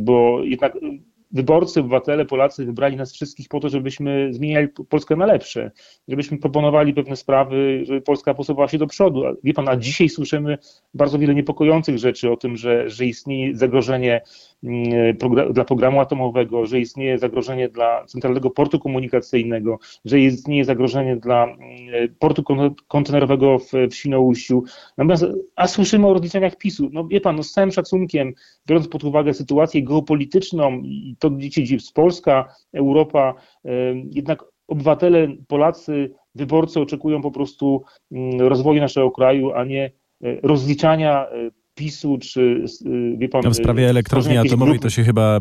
bo 0.00 0.44
jednak 0.44 0.76
wyborcy, 1.34 1.80
obywatele, 1.80 2.24
Polacy 2.24 2.64
wybrali 2.64 2.96
nas 2.96 3.12
wszystkich 3.12 3.48
po 3.48 3.60
to, 3.60 3.68
żebyśmy 3.68 4.28
zmieniali 4.32 4.68
Polskę 4.68 5.16
na 5.16 5.26
lepsze, 5.26 5.70
żebyśmy 6.08 6.38
proponowali 6.38 6.94
pewne 6.94 7.16
sprawy, 7.16 7.84
żeby 7.86 8.00
Polska 8.00 8.34
posuwała 8.34 8.68
się 8.68 8.78
do 8.78 8.86
przodu. 8.86 9.22
Wie 9.44 9.54
pan, 9.54 9.68
a 9.68 9.76
dzisiaj 9.76 10.08
słyszymy 10.08 10.58
bardzo 10.94 11.18
wiele 11.18 11.34
niepokojących 11.34 11.98
rzeczy 11.98 12.30
o 12.30 12.36
tym, 12.36 12.56
że, 12.56 12.90
że 12.90 13.06
istnieje 13.06 13.56
zagrożenie 13.56 14.20
dla 15.52 15.64
programu 15.64 16.00
atomowego, 16.00 16.66
że 16.66 16.80
istnieje 16.80 17.18
zagrożenie 17.18 17.68
dla 17.68 18.04
centralnego 18.04 18.50
portu 18.50 18.78
komunikacyjnego, 18.78 19.78
że 20.04 20.20
istnieje 20.20 20.64
zagrożenie 20.64 21.16
dla 21.16 21.44
mm, 21.44 21.58
portu 22.18 22.44
kontenerowego 22.88 23.58
w, 23.58 23.94
Świnoujściu. 23.94 24.62
Natomiast, 24.98 25.24
a 25.56 25.66
słyszymy 25.66 26.06
o 26.06 26.12
rozliczeniach 26.12 26.56
PiSu. 26.56 26.88
No 26.92 27.06
wie 27.08 27.20
pan, 27.20 27.36
no 27.36 27.42
z 27.42 27.52
całym 27.52 27.72
szacunkiem, 27.72 28.32
biorąc 28.66 28.88
pod 28.88 29.04
uwagę 29.04 29.34
sytuację 29.34 29.82
geopolityczną 29.82 30.80
i 30.82 31.16
to, 31.18 31.30
gdzie 31.30 31.52
się 31.52 31.64
dzieje 31.64 31.80
Polska, 31.94 32.54
Europa, 32.72 33.34
jednak 34.10 34.44
obywatele 34.68 35.28
Polacy 35.48 36.14
wyborcy 36.34 36.80
oczekują 36.80 37.22
po 37.22 37.30
prostu 37.30 37.82
mm, 38.12 38.40
rozwoju 38.40 38.80
naszego 38.80 39.10
kraju, 39.10 39.52
a 39.52 39.64
nie 39.64 39.90
rozliczania 40.42 41.26
PiSu, 41.74 42.18
czy 42.18 42.64
wie 43.18 43.28
pan... 43.28 43.42
No 43.44 43.50
w 43.50 43.56
sprawie 43.56 43.90
elektrowni 43.90 44.36
atomowej 44.38 44.78
to 44.78 44.90
się 44.90 45.04
chyba 45.04 45.40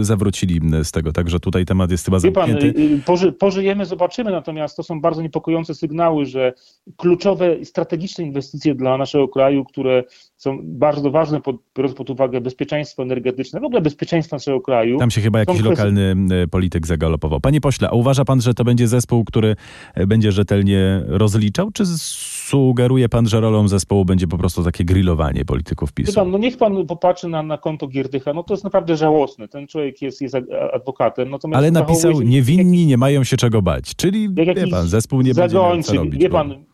y, 0.00 0.04
zawrócili 0.04 0.60
z 0.82 0.92
tego, 0.92 1.12
także 1.12 1.40
tutaj 1.40 1.64
temat 1.64 1.90
jest 1.90 2.04
chyba 2.04 2.18
zamknięty. 2.18 2.66
Wie 2.66 2.72
pan, 2.72 2.82
y, 2.82 3.02
poży, 3.06 3.32
pożyjemy, 3.32 3.86
zobaczymy, 3.86 4.30
natomiast 4.30 4.76
to 4.76 4.82
są 4.82 5.00
bardzo 5.00 5.22
niepokojące 5.22 5.74
sygnały, 5.74 6.26
że 6.26 6.52
kluczowe, 6.96 7.64
strategiczne 7.64 8.24
inwestycje 8.24 8.74
dla 8.74 8.98
naszego 8.98 9.28
kraju, 9.28 9.64
które 9.64 10.04
są 10.44 10.58
bardzo 10.62 11.10
ważne, 11.10 11.40
pod, 11.40 11.56
biorąc 11.76 11.94
pod 11.94 12.10
uwagę 12.10 12.40
bezpieczeństwo 12.40 13.02
energetyczne, 13.02 13.60
w 13.60 13.64
ogóle 13.64 13.80
bezpieczeństwo 13.80 14.36
naszego 14.36 14.60
kraju. 14.60 14.98
Tam 14.98 15.10
się 15.10 15.20
chyba 15.20 15.38
jakiś 15.38 15.60
lokalny 15.60 16.14
polityk 16.50 16.86
zagalopował. 16.86 17.40
Panie 17.40 17.60
pośle, 17.60 17.88
a 17.88 17.92
uważa 17.92 18.24
pan, 18.24 18.40
że 18.40 18.54
to 18.54 18.64
będzie 18.64 18.88
zespół, 18.88 19.24
który 19.24 19.56
e, 19.94 20.06
będzie 20.06 20.32
rzetelnie 20.32 21.02
rozliczał, 21.06 21.70
czy 21.70 21.86
sugeruje 21.86 23.08
pan, 23.08 23.28
że 23.28 23.40
rolą 23.40 23.68
zespołu 23.68 24.04
będzie 24.04 24.26
po 24.26 24.38
prostu 24.38 24.64
takie 24.64 24.84
grillowanie 24.84 25.44
polityków 25.44 25.92
PiSu? 25.92 26.24
No 26.24 26.38
niech 26.38 26.56
pan 26.56 26.86
popatrzy 26.86 27.28
na, 27.28 27.42
na 27.42 27.58
konto 27.58 27.88
Gierdycha, 27.88 28.32
no 28.32 28.42
to 28.42 28.54
jest 28.54 28.64
naprawdę 28.64 28.96
żałosne. 28.96 29.48
Ten 29.48 29.66
człowiek 29.66 30.02
jest, 30.02 30.20
jest 30.20 30.36
adwokatem. 30.72 31.30
Natomiast 31.30 31.58
Ale 31.58 31.70
napisał, 31.70 32.20
niewinni 32.22 32.86
nie 32.86 32.96
mają 32.96 33.24
się 33.24 33.36
czego 33.36 33.62
bać, 33.62 33.96
czyli 33.96 34.28
jak 34.36 34.58
wie 34.58 34.66
pan, 34.66 34.86
zespół 34.86 35.20
nie 35.20 35.34
zagończy, 35.34 35.58
będzie 35.58 35.72
miał 35.72 35.82
co 35.82 35.94
robić. 35.94 36.22
Wie 36.22 36.28
pan, 36.28 36.64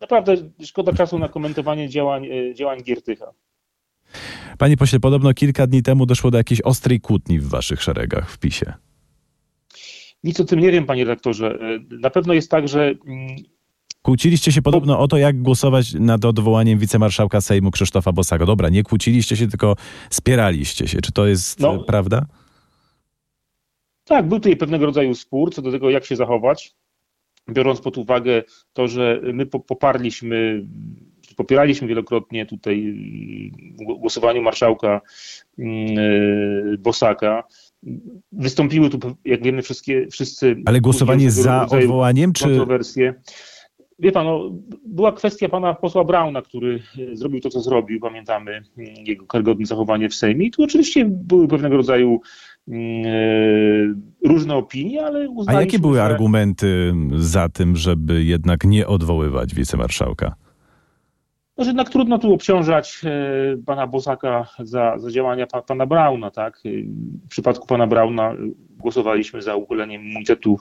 naprawdę 0.00 0.36
szkoda 0.64 0.92
czasu 0.92 1.18
na 1.18 1.28
komentowanie 1.28 1.88
działań, 1.88 2.26
e, 2.26 2.54
działań 2.54 2.82
Giertycha. 2.82 3.32
Panie 4.58 4.76
pośle, 4.76 5.00
podobno 5.00 5.34
kilka 5.34 5.66
dni 5.66 5.82
temu 5.82 6.06
doszło 6.06 6.30
do 6.30 6.38
jakiejś 6.38 6.60
ostrej 6.60 7.00
kłótni 7.00 7.38
w 7.38 7.48
waszych 7.48 7.82
szeregach 7.82 8.30
w 8.30 8.38
PiSie. 8.38 8.72
Nic 10.24 10.40
o 10.40 10.44
tym 10.44 10.60
nie 10.60 10.72
wiem, 10.72 10.86
panie 10.86 11.04
redaktorze. 11.04 11.58
E, 11.60 11.96
na 11.96 12.10
pewno 12.10 12.32
jest 12.32 12.50
tak, 12.50 12.68
że 12.68 12.94
mm, 13.06 13.36
Kłóciliście 14.02 14.52
się 14.52 14.62
podobno 14.62 14.98
o 14.98 15.08
to, 15.08 15.16
jak 15.16 15.42
głosować 15.42 15.94
nad 15.94 16.24
odwołaniem 16.24 16.78
wicemarszałka 16.78 17.40
Sejmu 17.40 17.70
Krzysztofa 17.70 18.12
Bosaga. 18.12 18.46
Dobra, 18.46 18.68
nie 18.68 18.82
kłóciliście 18.82 19.36
się, 19.36 19.48
tylko 19.48 19.76
spieraliście 20.10 20.88
się. 20.88 21.00
Czy 21.00 21.12
to 21.12 21.26
jest 21.26 21.60
no, 21.60 21.78
prawda? 21.78 22.26
Tak, 24.04 24.28
był 24.28 24.38
tutaj 24.38 24.56
pewnego 24.56 24.86
rodzaju 24.86 25.14
spór 25.14 25.54
co 25.54 25.62
do 25.62 25.72
tego, 25.72 25.90
jak 25.90 26.04
się 26.04 26.16
zachować, 26.16 26.74
biorąc 27.50 27.80
pod 27.80 27.98
uwagę 27.98 28.42
to, 28.72 28.88
że 28.88 29.20
my 29.32 29.46
poparliśmy, 29.46 30.66
popieraliśmy 31.36 31.88
wielokrotnie 31.88 32.46
tutaj 32.46 32.94
głosowaniu 33.98 34.42
marszałka 34.42 35.00
mm, 35.58 35.96
Bosaka. 36.78 37.44
Wystąpiły 38.32 38.90
tu, 38.90 38.98
jak 39.24 39.42
wiemy, 39.42 39.62
wszystkie, 39.62 40.06
wszyscy. 40.10 40.56
Ale 40.66 40.80
głosowanie 40.80 41.30
za 41.30 41.66
odwołaniem, 41.66 42.32
czy. 42.32 42.44
Kontrowersje. 42.44 43.14
Wie 44.00 44.12
pan, 44.12 44.26
no, 44.26 44.50
była 44.86 45.12
kwestia 45.12 45.48
pana 45.48 45.74
posła 45.74 46.04
Brauna, 46.04 46.42
który 46.42 46.82
e, 47.12 47.16
zrobił 47.16 47.40
to, 47.40 47.50
co 47.50 47.60
zrobił. 47.60 48.00
Pamiętamy 48.00 48.50
mm, 48.52 48.94
jego 49.06 49.26
karygodne 49.26 49.66
zachowanie 49.66 50.08
w 50.08 50.14
Sejmie. 50.14 50.46
I 50.46 50.50
tu 50.50 50.62
oczywiście 50.62 51.04
były 51.10 51.48
pewnego 51.48 51.76
rodzaju 51.76 52.08
mm, 52.08 52.20
różne 54.24 54.54
opinie, 54.54 55.04
ale 55.06 55.28
uznaliśmy, 55.28 55.58
A 55.58 55.60
jakie 55.60 55.78
były 55.78 55.96
że... 55.96 56.04
argumenty 56.04 56.94
za 57.16 57.48
tym, 57.48 57.76
żeby 57.76 58.24
jednak 58.24 58.64
nie 58.64 58.86
odwoływać 58.86 59.54
wicemarszałka? 59.54 60.34
No, 61.60 61.64
że 61.64 61.70
jednak 61.70 61.90
trudno 61.90 62.18
tu 62.18 62.32
obciążać 62.34 63.00
e, 63.04 63.56
pana 63.66 63.86
Bosaka 63.86 64.46
za, 64.58 64.98
za 64.98 65.10
działania 65.10 65.46
pa, 65.46 65.62
pana 65.62 65.86
Brauna, 65.86 66.30
tak? 66.30 66.60
W 67.24 67.28
przypadku 67.28 67.66
pana 67.66 67.86
Brauna 67.86 68.34
głosowaliśmy 68.78 69.42
za 69.42 69.56
uchyleniem 69.56 70.02
immunitetu, 70.02 70.58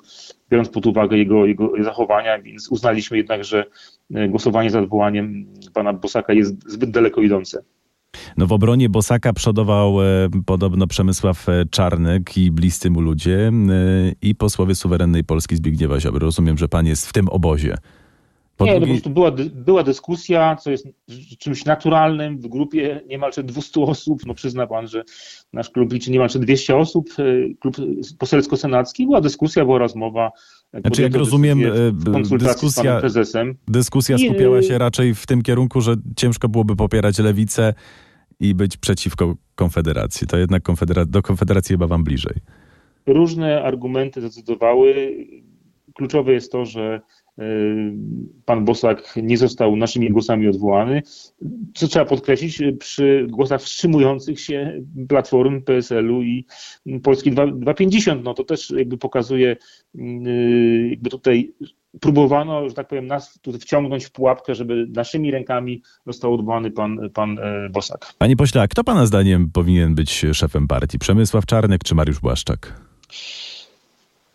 biorąc 0.50 0.70
pod 0.70 0.86
uwagę 0.86 1.18
jego, 1.18 1.46
jego 1.46 1.72
zachowania, 1.84 2.42
więc 2.42 2.72
uznaliśmy 2.72 3.18
jednak, 3.18 3.44
że 3.44 3.66
e, 4.14 4.28
głosowanie 4.28 4.70
za 4.70 4.80
odwołaniem 4.80 5.46
pana 5.74 5.94
Bosaka 5.94 6.34
jest 6.34 6.72
zbyt 6.72 6.92
daleko 6.92 7.22
idące. 7.22 7.64
No 8.38 8.48
w 8.48 8.52
obronie 8.52 8.90
Bosaka 8.90 9.34
przodował 9.34 10.02
e, 10.02 10.06
podobno 10.46 10.88
Przemysław 10.88 11.50
e, 11.50 11.66
Czarnek 11.72 12.38
i 12.38 12.52
bliscy 12.52 12.90
mu 12.90 13.02
ludzie 13.02 13.48
e, 13.48 13.52
i 14.22 14.36
posłowie 14.36 14.76
suwerennej 14.76 15.24
Polski 15.24 15.56
Zbigniewa 15.56 16.00
Ziobry. 16.00 16.20
Rozumiem, 16.20 16.58
że 16.58 16.68
pan 16.68 16.86
jest 16.86 17.08
w 17.08 17.14
tym 17.14 17.30
obozie. 17.30 17.78
Po 18.60 18.66
nie, 18.66 18.74
no 18.74 18.80
drugiej... 18.80 18.98
po 18.98 19.02
prostu 19.02 19.14
była, 19.14 19.32
była 19.54 19.84
dyskusja, 19.84 20.56
co 20.56 20.72
jest 20.72 20.88
czymś 21.40 21.66
naturalnym 21.66 22.38
w 22.38 22.48
grupie 22.48 23.02
niemalże 23.08 23.44
200 23.44 23.82
osób. 23.82 24.22
No 24.26 24.34
przyzna 24.34 24.68
pan, 24.68 24.88
że 24.88 25.04
nasz 25.54 25.70
klub 25.70 25.94
liczy 25.94 26.12
niemalże 26.12 26.40
200 26.40 26.76
osób, 26.76 27.10
e, 27.20 27.24
klub 27.60 27.76
poselsko-senacki. 28.18 29.06
Była 29.06 29.22
dyskusja, 29.22 29.66
była 29.66 29.78
rozmowa. 29.80 30.32
Znaczy, 30.82 31.02
jak 31.02 31.16
rozumiem, 31.16 31.60
e, 31.66 31.70
dyskusja, 32.38 33.02
dyskusja 33.68 34.18
skupiała 34.18 34.62
się 34.62 34.78
raczej 34.78 35.16
w 35.16 35.26
tym 35.26 35.42
kierunku, 35.42 35.82
że 35.82 35.96
ciężko 36.16 36.50
byłoby 36.50 36.76
popierać 36.76 37.20
lewicę 37.20 37.74
i 38.40 38.56
być 38.56 38.78
przeciwko 38.78 39.36
Konfederacji. 39.56 40.28
To 40.28 40.38
jednak 40.38 40.64
konfedera 40.64 41.06
do 41.06 41.22
Konfederacji 41.22 41.74
chyba 41.74 41.88
wam 41.88 42.04
bliżej. 42.04 42.36
Różne 43.06 43.64
argumenty 43.64 44.22
zdecydowały. 44.22 45.18
Kluczowe 45.96 46.34
jest 46.34 46.52
to, 46.52 46.66
że 46.66 47.02
Y, 47.42 47.94
pan 48.46 48.66
Bosak 48.66 49.14
nie 49.24 49.38
został 49.38 49.76
naszymi 49.76 50.10
głosami 50.10 50.48
odwołany. 50.48 51.02
Co 51.76 51.88
trzeba 51.88 52.06
podkreślić, 52.06 52.62
przy 52.80 53.28
głosach 53.30 53.62
wstrzymujących 53.62 54.40
się 54.40 54.82
Platformy, 55.10 55.62
PSL-u 55.62 56.24
i 56.24 56.46
Polski 57.04 57.32
250, 57.32 58.24
no 58.24 58.34
to 58.34 58.44
też 58.44 58.70
jakby 58.70 58.98
pokazuje, 58.98 59.56
y, 59.96 60.88
jakby 60.90 61.10
tutaj 61.10 61.54
próbowano, 62.02 62.70
że 62.70 62.76
tak 62.76 62.88
powiem, 62.88 63.08
nas 63.08 63.40
tu 63.42 63.54
wciągnąć 63.54 64.06
w 64.06 64.12
pułapkę, 64.12 64.56
żeby 64.56 64.88
naszymi 64.96 65.32
rękami 65.32 65.82
został 66.06 66.34
odwołany 66.34 66.72
pan, 66.72 67.10
pan 67.14 67.40
e, 67.40 67.70
Bosak. 67.70 68.14
Panie 68.18 68.36
pośle, 68.36 68.62
a 68.62 68.68
kto 68.68 68.84
pana 68.84 69.06
zdaniem 69.06 69.50
powinien 69.54 69.96
być 69.96 70.26
szefem 70.34 70.68
partii? 70.68 71.00
Przemysław 71.00 71.46
Czarnek 71.46 71.84
czy 71.84 71.96
Mariusz 71.96 72.20
Błaszczak? 72.20 72.82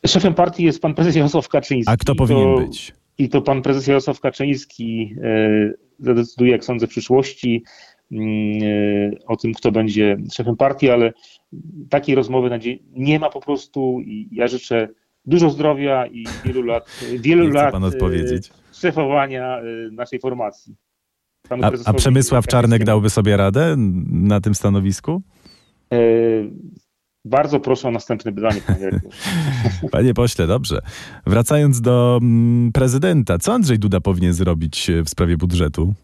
Szefem 0.07 0.35
partii 0.35 0.65
jest 0.65 0.83
pan 0.83 0.95
prezes 0.95 1.17
Jarosław 1.17 1.49
Kaczyński. 1.49 1.93
A 1.93 1.97
kto 1.97 2.15
powinien 2.15 2.55
to, 2.55 2.61
być? 2.61 2.93
I 3.19 3.29
to 3.29 3.43
pan 3.43 3.63
prezes 3.63 3.87
Jarosław 3.87 4.21
Kaczyński 4.21 5.17
e, 5.23 5.73
zadecyduje, 5.99 6.53
jak 6.53 6.65
sądzę, 6.65 6.87
w 6.87 6.91
przyszłości 6.91 7.65
mm, 8.13 8.29
e, 8.63 9.27
o 9.27 9.37
tym, 9.37 9.55
kto 9.55 9.73
będzie 9.73 10.17
szefem 10.33 10.57
partii, 10.57 10.91
ale 10.91 11.13
takiej 11.91 12.15
rozmowy 12.15 12.61
nie 12.91 13.19
ma 13.19 13.31
po 13.31 13.41
prostu 13.41 14.01
i 14.01 14.29
ja 14.33 14.47
życzę 14.47 14.89
dużo 15.27 15.51
zdrowia 15.51 16.07
i 16.07 16.25
wielu 16.45 16.63
lat, 16.63 16.91
wielu 17.19 17.49
lat 17.49 17.73
pan 17.73 17.85
e, 17.85 17.87
odpowiedzieć. 17.87 18.51
szefowania 18.73 19.61
naszej 19.93 20.19
formacji. 20.21 20.75
A, 21.63 21.71
a 21.85 21.93
Przemysław 21.93 22.47
Czarnek 22.47 22.85
dałby 22.85 23.11
sobie 23.11 23.37
radę 23.37 23.75
na 24.09 24.41
tym 24.41 24.55
stanowisku? 24.55 25.23
Bardzo 27.25 27.61
proszę 27.61 27.89
o 27.89 27.91
następne 27.91 28.33
pytanie, 28.33 28.61
panie 28.67 29.01
Panie 29.93 30.15
pośle, 30.15 30.47
dobrze. 30.47 30.79
Wracając 31.27 31.81
do 31.81 32.19
mm, 32.23 32.73
prezydenta, 32.73 33.39
co 33.39 33.53
Andrzej 33.53 33.79
Duda 33.79 34.01
powinien 34.01 34.35
zrobić 34.35 34.91
w 35.05 35.11
sprawie 35.11 35.37
budżetu? 35.37 35.95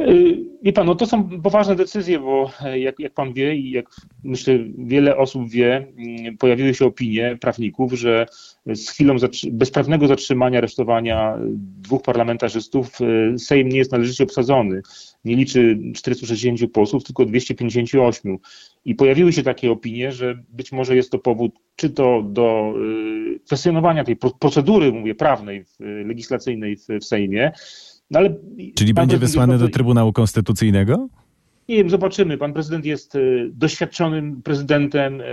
Y, 0.00 0.47
wie 0.62 0.72
pan, 0.72 0.86
no 0.86 0.94
to 0.94 1.06
są 1.06 1.40
poważne 1.40 1.76
decyzje, 1.76 2.18
bo 2.18 2.50
e, 2.64 2.78
jak, 2.78 3.00
jak 3.00 3.14
pan 3.14 3.32
wie 3.32 3.56
i 3.56 3.70
jak 3.70 3.86
myślę 4.24 4.58
wiele 4.78 5.16
osób 5.16 5.50
wie, 5.50 5.86
mm, 5.96 6.36
pojawiły 6.36 6.74
się 6.74 6.86
opinie 6.86 7.38
prawników, 7.40 7.92
że 7.92 8.26
z 8.66 8.90
chwilą 8.90 9.16
bezprawnego 9.52 10.06
zatrzymania, 10.06 10.58
aresztowania 10.58 11.38
dwóch 11.56 12.02
parlamentarzystów 12.02 12.98
e, 13.00 13.38
Sejm 13.38 13.68
nie 13.68 13.78
jest 13.78 13.92
należycie 13.92 14.24
obsadzony. 14.24 14.82
Nie 15.24 15.36
liczy 15.36 15.78
460 15.94 16.72
posłów, 16.72 17.04
tylko 17.04 17.24
258. 17.24 18.38
I 18.84 18.94
pojawiły 18.94 19.32
się 19.32 19.42
takie 19.42 19.70
opinie, 19.70 20.12
że 20.12 20.38
być 20.48 20.72
może 20.72 20.96
jest 20.96 21.10
to 21.10 21.18
powód 21.18 21.52
czy 21.76 21.90
to 21.90 22.22
do 22.22 22.74
e, 23.36 23.38
kwestionowania 23.38 24.04
tej 24.04 24.16
procedury, 24.16 24.92
mówię, 24.92 25.14
prawnej, 25.14 25.64
legislacyjnej 25.80 26.76
w 26.76 27.04
Sejmie, 27.04 27.52
no 28.10 28.18
ale 28.18 28.36
Czyli 28.74 28.94
będzie 28.94 29.18
wysłany 29.18 29.58
do 29.58 29.68
Trybunału 29.68 30.12
Konstytucyjnego? 30.12 31.08
Nie 31.68 31.76
wiem, 31.76 31.90
zobaczymy. 31.90 32.38
Pan 32.38 32.52
prezydent 32.52 32.84
jest 32.84 33.16
e, 33.16 33.20
doświadczonym 33.52 34.42
prezydentem, 34.42 35.20
e, 35.20 35.24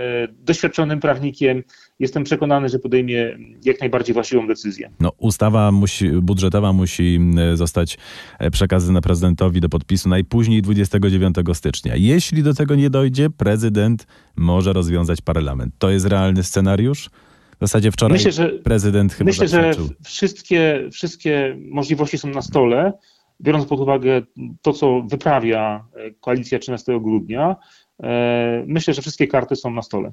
doświadczonym 0.44 1.00
prawnikiem. 1.00 1.62
Jestem 1.98 2.24
przekonany, 2.24 2.68
że 2.68 2.78
podejmie 2.78 3.38
jak 3.64 3.80
najbardziej 3.80 4.14
właściwą 4.14 4.46
decyzję. 4.46 4.90
No, 5.00 5.12
ustawa 5.18 5.72
musi, 5.72 6.10
budżetowa 6.10 6.72
musi 6.72 7.20
zostać 7.54 7.98
e, 8.38 8.50
przekazana 8.50 9.00
prezydentowi 9.00 9.60
do 9.60 9.68
podpisu 9.68 10.08
najpóźniej 10.08 10.62
29 10.62 11.36
stycznia. 11.52 11.92
Jeśli 11.96 12.42
do 12.42 12.54
tego 12.54 12.74
nie 12.74 12.90
dojdzie, 12.90 13.30
prezydent 13.30 14.06
może 14.36 14.72
rozwiązać 14.72 15.20
parlament. 15.20 15.74
To 15.78 15.90
jest 15.90 16.06
realny 16.06 16.42
scenariusz? 16.42 17.10
W 17.56 17.60
zasadzie 17.60 17.92
wczoraj 17.92 18.18
myślę, 18.18 18.32
że, 18.32 18.48
prezydent 18.48 19.12
chyba 19.12 19.28
Myślę, 19.28 19.48
że 19.48 19.72
wszystkie, 20.04 20.88
wszystkie 20.92 21.56
możliwości 21.58 22.18
są 22.18 22.28
na 22.28 22.42
stole, 22.42 22.92
biorąc 23.40 23.66
pod 23.66 23.80
uwagę 23.80 24.22
to, 24.62 24.72
co 24.72 25.02
wyprawia 25.02 25.84
e, 25.94 26.10
koalicja 26.10 26.58
13 26.58 27.00
grudnia. 27.00 27.56
E, 28.02 28.64
myślę, 28.66 28.94
że 28.94 29.02
wszystkie 29.02 29.26
karty 29.26 29.56
są 29.56 29.70
na 29.70 29.82
stole. 29.82 30.12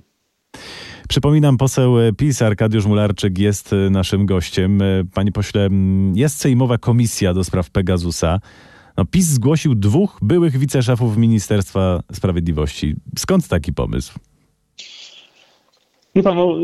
Przypominam, 1.09 1.57
poseł 1.57 1.95
PiS 2.17 2.41
Arkadiusz 2.41 2.85
Mularczyk 2.85 3.37
jest 3.37 3.75
naszym 3.91 4.25
gościem. 4.25 4.79
Panie 5.13 5.31
pośle, 5.31 5.69
jest 6.13 6.39
sejmowa 6.39 6.77
komisja 6.77 7.33
do 7.33 7.43
spraw 7.43 7.69
Pegasusa. 7.69 8.39
No, 8.97 9.05
PiS 9.05 9.25
zgłosił 9.25 9.75
dwóch 9.75 10.19
byłych 10.21 10.57
wiceszefów 10.57 11.17
Ministerstwa 11.17 11.99
Sprawiedliwości. 12.11 12.95
Skąd 13.17 13.47
taki 13.47 13.73
pomysł? 13.73 14.19
Wie 16.15 16.23
pan, 16.23 16.35
no, 16.35 16.55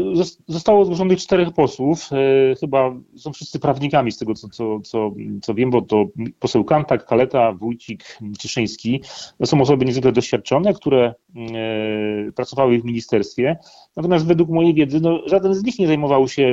zostało 0.47 0.85
zgłoszonych 0.85 1.19
czterech 1.19 1.53
posłów. 1.53 2.09
E, 2.11 2.55
chyba 2.55 2.95
są 3.15 3.33
wszyscy 3.33 3.59
prawnikami 3.59 4.11
z 4.11 4.17
tego, 4.17 4.33
co, 4.33 4.49
co, 4.49 4.79
co, 4.79 5.11
co 5.41 5.53
wiem, 5.53 5.69
bo 5.69 5.81
to 5.81 6.05
poseł 6.39 6.63
Kantak, 6.63 7.05
Kaleta, 7.05 7.53
Wójcik, 7.53 8.19
Cieszyński. 8.39 9.01
To 9.37 9.45
są 9.45 9.61
osoby 9.61 9.85
niezwykle 9.85 10.11
doświadczone, 10.11 10.73
które 10.73 11.13
e, 11.35 12.31
pracowały 12.31 12.79
w 12.79 12.85
ministerstwie. 12.85 13.57
Natomiast 13.95 14.25
według 14.25 14.49
mojej 14.49 14.73
wiedzy 14.73 14.99
no, 15.01 15.19
żaden 15.25 15.53
z 15.53 15.63
nich 15.63 15.79
nie 15.79 15.87
zajmował 15.87 16.27
się 16.27 16.51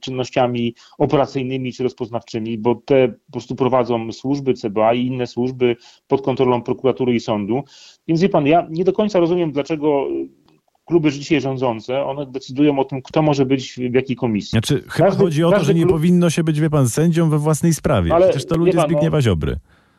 czynnościami 0.00 0.74
operacyjnymi 0.98 1.72
czy 1.72 1.82
rozpoznawczymi, 1.82 2.58
bo 2.58 2.74
te 2.74 3.08
po 3.08 3.32
prostu 3.32 3.56
prowadzą 3.56 4.12
służby 4.12 4.54
CBA 4.54 4.94
i 4.94 5.06
inne 5.06 5.26
służby 5.26 5.76
pod 6.06 6.22
kontrolą 6.22 6.62
prokuratury 6.62 7.14
i 7.14 7.20
sądu. 7.20 7.62
Więc 8.08 8.20
wie 8.20 8.28
pan, 8.28 8.46
ja 8.46 8.66
nie 8.70 8.84
do 8.84 8.92
końca 8.92 9.20
rozumiem, 9.20 9.52
dlaczego 9.52 10.06
kluby 10.88 11.12
dzisiaj 11.12 11.40
rządzące, 11.40 12.04
one 12.04 12.26
decydują 12.26 12.78
o 12.78 12.84
tym, 12.84 13.02
kto 13.02 13.22
może 13.22 13.46
być 13.46 13.74
w 13.90 13.94
jakiej 13.94 14.16
komisji. 14.16 14.50
Znaczy, 14.50 14.84
chyba 14.88 15.08
każdy, 15.08 15.24
chodzi 15.24 15.44
o 15.44 15.50
to, 15.50 15.64
że 15.64 15.74
nie 15.74 15.82
klub... 15.82 15.92
powinno 15.92 16.30
się 16.30 16.44
być, 16.44 16.60
wie 16.60 16.70
pan, 16.70 16.88
sędzią 16.88 17.30
we 17.30 17.38
własnej 17.38 17.74
sprawie. 17.74 18.14
Ale, 18.14 18.28
Przecież 18.28 18.46
to 18.46 18.56
ludzie 18.56 18.72
pan, 18.72 18.86
Zbigniewa 18.86 19.18
no, 19.18 19.22
Ziobry 19.22 19.58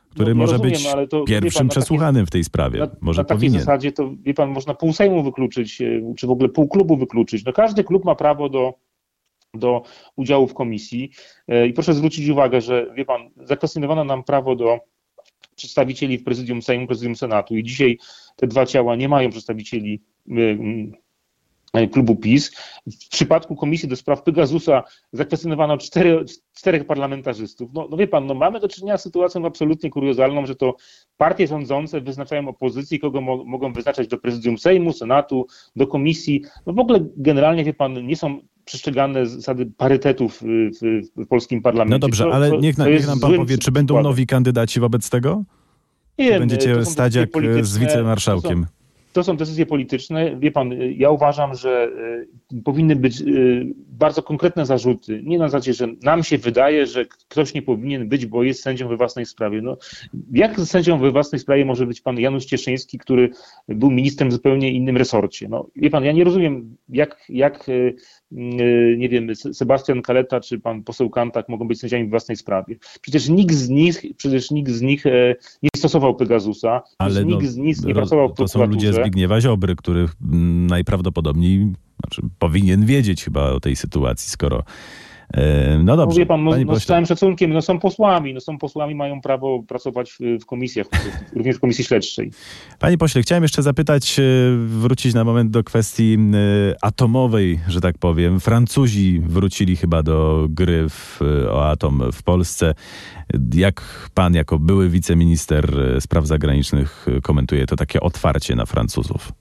który 0.09 0.33
no, 0.33 0.37
może 0.37 0.53
rozumiem, 0.53 0.71
być 0.71 1.09
to, 1.09 1.23
pierwszym 1.23 1.59
pan, 1.59 1.69
przesłuchanym 1.69 2.25
w 2.25 2.31
tej 2.31 2.43
sprawie. 2.43 2.79
Na, 2.79 2.87
może 3.01 3.21
na 3.21 3.25
takiej 3.25 3.37
powinien. 3.37 3.59
zasadzie 3.59 3.91
to, 3.91 4.11
wie 4.23 4.33
pan, 4.33 4.49
można 4.49 4.73
pół 4.73 4.93
Sejmu 4.93 5.23
wykluczyć, 5.23 5.81
e, 5.81 6.13
czy 6.17 6.27
w 6.27 6.31
ogóle 6.31 6.49
pół 6.49 6.67
klubu 6.67 6.97
wykluczyć. 6.97 7.45
No 7.45 7.53
każdy 7.53 7.83
klub 7.83 8.05
ma 8.05 8.15
prawo 8.15 8.49
do, 8.49 8.73
do 9.53 9.83
udziału 10.15 10.47
w 10.47 10.53
komisji 10.53 11.11
e, 11.47 11.67
i 11.67 11.73
proszę 11.73 11.93
zwrócić 11.93 12.29
uwagę, 12.29 12.61
że, 12.61 12.93
wie 12.95 13.05
pan, 13.05 13.29
zakwestionowano 13.37 14.03
nam 14.03 14.23
prawo 14.23 14.55
do 14.55 14.79
przedstawicieli 15.55 16.17
w 16.17 16.23
prezydium 16.23 16.61
Sejmu, 16.61 16.87
prezydium 16.87 17.15
Senatu 17.15 17.57
i 17.57 17.63
dzisiaj 17.63 17.97
te 18.35 18.47
dwa 18.47 18.65
ciała 18.65 18.95
nie 18.95 19.09
mają 19.09 19.29
przedstawicieli 19.29 20.01
klubu 21.91 22.15
PiS. 22.15 22.51
W 22.87 23.09
przypadku 23.09 23.55
Komisji 23.55 23.89
do 23.89 23.95
Spraw 23.95 24.23
Pegasusa 24.23 24.83
zakwestionowano 25.11 25.77
cztery, 25.77 26.25
czterech 26.57 26.85
parlamentarzystów. 26.85 27.69
No, 27.73 27.87
no 27.91 27.97
wie 27.97 28.07
pan, 28.07 28.25
no 28.25 28.33
mamy 28.33 28.59
do 28.59 28.67
czynienia 28.67 28.97
z 28.97 29.03
sytuacją 29.03 29.45
absolutnie 29.45 29.89
kuriozalną, 29.89 30.45
że 30.45 30.55
to 30.55 30.75
partie 31.17 31.47
rządzące 31.47 32.01
wyznaczają 32.01 32.47
opozycji, 32.47 32.99
kogo 32.99 33.21
mo 33.21 33.43
mogą 33.43 33.73
wyznaczać 33.73 34.07
do 34.07 34.17
prezydium 34.17 34.57
Sejmu, 34.57 34.93
Senatu, 34.93 35.47
do 35.75 35.87
komisji. 35.87 36.41
No 36.65 36.73
w 36.73 36.79
ogóle 36.79 36.99
generalnie, 37.17 37.63
wie 37.63 37.73
pan, 37.73 38.07
nie 38.07 38.15
są 38.15 38.39
przestrzegane 38.65 39.25
zasady 39.25 39.71
parytetów 39.77 40.43
w, 40.43 41.09
w, 41.17 41.27
polskim 41.27 41.61
parlamencie. 41.61 41.95
No 41.95 41.99
dobrze, 41.99 42.25
ale 42.31 42.57
niech, 42.57 42.77
niech 42.77 43.07
nam 43.07 43.19
pan 43.19 43.35
powie, 43.35 43.57
czy 43.57 43.71
będą 43.71 44.01
nowi 44.01 44.27
kandydaci 44.27 44.79
wobec 44.79 45.09
tego? 45.09 45.43
Nie, 46.17 46.31
czy 46.33 46.39
będziecie 46.39 46.85
stać 46.85 47.15
jak 47.15 47.29
z 47.61 47.77
wicemarszałkiem? 47.77 48.65
To 49.13 49.23
są 49.23 49.37
decyzje 49.37 49.65
polityczne. 49.65 50.35
Wie 50.39 50.51
pan, 50.51 50.71
ja 50.97 51.09
uważam, 51.09 51.55
że 51.55 51.91
e, 52.51 52.61
powinny 52.63 52.95
być 52.95 53.21
e, 53.21 53.25
bardzo 53.87 54.23
konkretne 54.23 54.65
zarzuty. 54.65 55.21
Nie 55.23 55.37
na 55.37 55.47
zasadzie, 55.47 55.73
że 55.73 55.87
nam 56.03 56.23
się 56.23 56.37
wydaje, 56.37 56.85
że 56.85 57.05
ktoś 57.05 57.53
nie 57.53 57.61
powinien 57.61 58.09
być, 58.09 58.25
bo 58.25 58.43
jest 58.43 58.61
sędzią 58.61 58.87
we 58.87 58.97
własnej 58.97 59.25
sprawie. 59.25 59.61
No, 59.61 59.77
jak 60.31 60.59
sędzią 60.59 60.99
we 60.99 61.11
własnej 61.11 61.39
sprawie 61.39 61.65
może 61.65 61.85
być 61.85 62.01
pan 62.01 62.19
Janusz 62.19 62.45
Cieszyński, 62.45 62.97
który 62.97 63.29
był 63.67 63.91
ministrem 63.91 64.29
w 64.29 64.33
zupełnie 64.33 64.71
innym 64.71 64.97
resorcie? 64.97 65.49
No, 65.49 65.67
wie 65.75 65.89
pan, 65.89 66.03
ja 66.03 66.11
nie 66.11 66.23
rozumiem, 66.23 66.77
jak, 66.89 67.25
jak 67.29 67.69
e, 67.69 67.93
nie 68.97 69.09
wiem, 69.09 69.35
Sebastian 69.35 70.01
Kaleta 70.01 70.39
czy 70.39 70.59
pan 70.59 70.83
poseł 70.83 71.09
Kantak 71.09 71.49
mogą 71.49 71.67
być 71.67 71.79
sędziami 71.79 72.05
w 72.05 72.09
własnej 72.09 72.37
sprawie. 72.37 72.75
Przecież 73.01 73.29
nikt 73.29 73.55
z 73.55 73.69
nich, 73.69 74.03
przecież 74.17 74.51
nikt 74.51 74.71
z 74.71 74.81
nich 74.81 75.05
nie 75.63 75.69
stosował 75.75 76.15
Pegasusa, 76.15 76.81
Ale 76.97 77.25
nikt 77.25 77.43
no, 77.43 77.49
z 77.49 77.57
nich 77.57 77.83
nie 77.85 77.93
pracował 77.93 78.29
w 78.29 78.33
prokuraturze. 78.33 78.98
Zbigniewa 79.01 79.41
Ziobry, 79.41 79.75
który 79.75 80.09
najprawdopodobniej 80.67 81.73
znaczy, 81.99 82.21
powinien 82.39 82.85
wiedzieć 82.85 83.23
chyba 83.23 83.51
o 83.51 83.59
tej 83.59 83.75
sytuacji, 83.75 84.31
skoro 84.31 84.63
no 85.83 85.97
dobrze. 85.97 86.19
Mówi 86.19 86.25
pan, 86.25 86.43
no, 86.43 86.51
no 86.65 86.79
z 86.79 86.85
całym 86.85 87.05
szacunkiem, 87.05 87.53
no 87.53 87.61
są 87.61 87.79
posłami, 87.79 88.33
no 88.33 88.39
są 88.39 88.57
posłami, 88.57 88.95
mają 88.95 89.21
prawo 89.21 89.63
pracować 89.67 90.11
w, 90.11 90.19
w 90.41 90.45
komisjach, 90.45 90.87
również 91.35 91.55
w 91.55 91.59
komisji 91.59 91.83
śledczej. 91.83 92.31
Panie 92.79 92.97
pośle, 92.97 93.21
chciałem 93.21 93.43
jeszcze 93.43 93.61
zapytać, 93.61 94.19
e, 94.19 94.23
wrócić 94.57 95.13
na 95.13 95.23
moment 95.23 95.51
do 95.51 95.63
kwestii 95.63 96.17
e, 96.33 96.75
atomowej, 96.81 97.59
że 97.67 97.81
tak 97.81 97.97
powiem. 97.97 98.39
Francuzi 98.39 99.21
wrócili 99.27 99.75
chyba 99.75 100.03
do 100.03 100.47
gry 100.49 100.89
w, 100.89 101.21
o 101.51 101.69
atom 101.69 102.03
w 102.13 102.23
Polsce. 102.23 102.73
Jak 103.53 104.09
pan, 104.13 104.33
jako 104.33 104.59
były 104.59 104.89
wiceminister 104.89 105.71
spraw 105.99 106.25
zagranicznych, 106.25 107.05
komentuje 107.23 107.65
to 107.65 107.75
takie 107.75 107.99
otwarcie 108.01 108.55
na 108.55 108.65
Francuzów? 108.65 109.31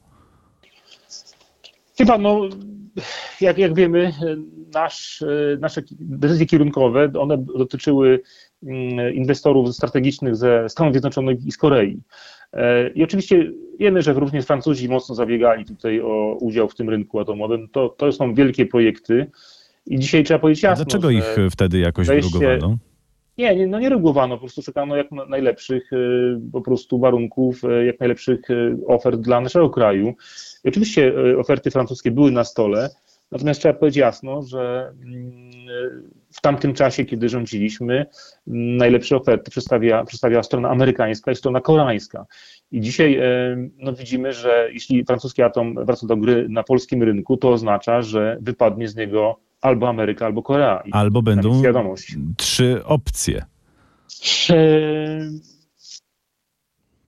Chyba, 1.98 2.18
no, 2.18 2.40
jak, 3.40 3.58
jak 3.58 3.74
wiemy, 3.74 4.12
nasz, 4.74 5.24
nasze 5.61 5.82
decyzje 5.90 6.46
kierunkowe, 6.46 7.12
one 7.18 7.38
dotyczyły 7.38 8.20
mm, 8.62 9.14
inwestorów 9.14 9.74
strategicznych 9.74 10.37
ze 10.37 10.68
Stanów 10.68 10.92
Zjednoczonych 10.92 11.46
i 11.46 11.52
z 11.52 11.56
Korei. 11.56 12.00
E, 12.52 12.88
I 12.88 13.04
oczywiście 13.04 13.52
wiemy, 13.80 14.02
że 14.02 14.12
również 14.12 14.44
Francuzi 14.44 14.88
mocno 14.88 15.14
zabiegali 15.14 15.64
tutaj 15.64 16.00
o 16.00 16.37
udział 16.40 16.68
w 16.68 16.74
tym 16.74 16.90
rynku 16.90 17.20
atomowym. 17.20 17.68
To, 17.72 17.88
to 17.88 18.12
są 18.12 18.34
wielkie 18.34 18.66
projekty. 18.66 19.30
I 19.87 19.98
dzisiaj 19.98 20.24
trzeba 20.24 20.40
powiedzieć 20.40 20.62
jasno, 20.62 20.84
Dlaczego 20.84 21.11
ich 21.11 21.37
wtedy 21.50 21.78
jakoś 21.78 22.06
wyrugowano? 22.06 22.78
Nie, 23.38 23.57
nie, 23.57 23.66
no 23.66 23.81
nie 23.81 23.88
regulowano, 23.88 24.37
po 24.37 24.40
prostu 24.40 24.62
szukano 24.62 24.96
jak 24.96 25.07
najlepszych 25.29 25.92
y, 25.92 26.40
po 26.53 26.61
prostu 26.61 26.98
warunków, 26.98 27.64
y, 27.64 27.85
jak 27.85 28.01
najlepszych 28.01 28.51
y, 28.51 28.77
ofert 28.87 29.20
dla 29.20 29.40
naszego 29.40 29.70
kraju. 29.70 30.14
I 30.64 30.68
oczywiście 30.68 31.12
oferty 31.38 31.70
francuskie 31.70 32.11
były 32.11 32.31
na 32.31 32.44
stole, 32.44 32.90
natomiast 33.33 33.61
trzeba 33.61 33.74
powiedzieć 33.74 33.96
jasno, 33.96 34.42
że 34.42 34.92
mm, 35.05 35.51
w 36.33 36.40
tamtym 36.40 36.74
czasie, 36.74 37.05
kiedy 37.05 37.29
rządziliśmy, 37.29 38.07
mm, 38.48 38.77
najlepsze 38.77 39.16
oferty 39.16 39.51
przedstawia, 39.51 40.05
przedstawiała 40.05 40.42
strona 40.42 40.70
amerykańska 40.70 41.33
i 41.33 41.37
strona 41.37 41.61
koreańska. 41.61 42.27
I 42.72 42.81
dzisiaj 42.81 43.20
no, 43.77 43.92
widzimy, 43.92 44.33
że 44.33 44.68
jeśli 44.72 45.05
francuski 45.05 45.42
atom 45.42 45.85
wraca 45.85 46.07
do 46.07 46.16
gry 46.16 46.46
na 46.48 46.62
polskim 46.62 47.03
rynku, 47.03 47.37
to 47.37 47.51
oznacza, 47.53 48.03
że 48.03 48.38
wypadnie 48.40 48.88
z 48.88 48.96
niego 48.96 49.40
albo 49.61 49.88
Ameryka, 49.88 50.27
albo 50.27 50.42
Korea. 50.42 50.83
I 50.87 50.92
albo 50.92 51.23
będą 51.23 51.61
trzy 52.37 52.85
opcje. 52.85 53.44